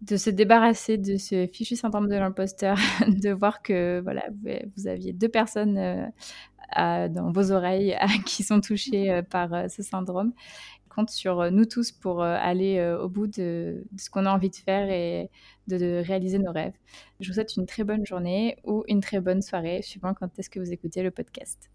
de 0.00 0.16
se 0.16 0.30
débarrasser 0.30 0.96
de 0.96 1.16
ce 1.16 1.46
fichu 1.46 1.74
syndrome 1.74 2.08
de 2.08 2.14
l'imposteur, 2.14 2.78
de 3.08 3.30
voir 3.30 3.62
que 3.62 4.00
voilà, 4.02 4.24
vous 4.76 4.86
aviez 4.86 5.12
deux 5.12 5.28
personnes 5.28 6.10
euh, 6.76 7.08
dans 7.08 7.32
vos 7.32 7.50
oreilles 7.52 7.96
qui 8.26 8.42
sont 8.42 8.60
touchées 8.60 9.10
euh, 9.10 9.22
par 9.22 9.54
euh, 9.54 9.68
ce 9.68 9.82
syndrome. 9.82 10.32
compte 10.94 11.08
sur 11.08 11.50
nous 11.50 11.64
tous 11.64 11.92
pour 11.92 12.22
aller 12.22 12.82
au 13.00 13.08
bout 13.08 13.28
de, 13.28 13.84
ce 13.96 14.10
qu'on 14.10 14.26
a 14.26 14.32
envie 14.32 14.50
de 14.50 14.56
faire 14.56 14.90
et 14.90 15.30
de, 15.68 16.02
réaliser 16.04 16.40
nos 16.40 16.50
rêves. 16.50 16.74
Je 17.20 17.28
vous 17.28 17.34
souhaite 17.34 17.56
une 17.56 17.66
très 17.66 17.84
bonne 17.84 18.04
journée 18.04 18.56
ou 18.64 18.82
une 18.88 19.00
très 19.00 19.20
bonne 19.20 19.40
soirée, 19.40 19.80
suivant 19.82 20.12
quand 20.12 20.36
est-ce 20.40 20.50
que 20.50 20.58
vous 20.58 20.72
écoutez 20.72 21.04
le 21.04 21.12
podcast. 21.12 21.70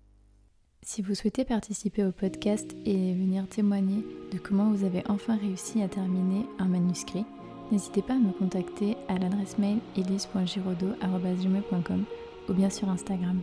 Si 0.81 1.01
vous 1.01 1.15
souhaitez 1.15 1.45
participer 1.45 2.03
au 2.03 2.11
podcast 2.11 2.75
et 2.85 3.13
venir 3.13 3.47
témoigner 3.47 4.03
de 4.33 4.37
comment 4.39 4.69
vous 4.71 4.83
avez 4.83 5.03
enfin 5.07 5.37
réussi 5.37 5.81
à 5.81 5.87
terminer 5.87 6.45
un 6.59 6.65
manuscrit, 6.65 7.23
N'hésitez 7.71 8.01
pas 8.01 8.13
à 8.13 8.17
me 8.17 8.31
contacter 8.31 8.95
à 9.07 9.17
l'adresse 9.17 9.57
mail 9.57 9.79
elise.girodo.com 9.97 12.03
ou 12.49 12.53
bien 12.53 12.69
sur 12.69 12.89
Instagram. 12.89 13.39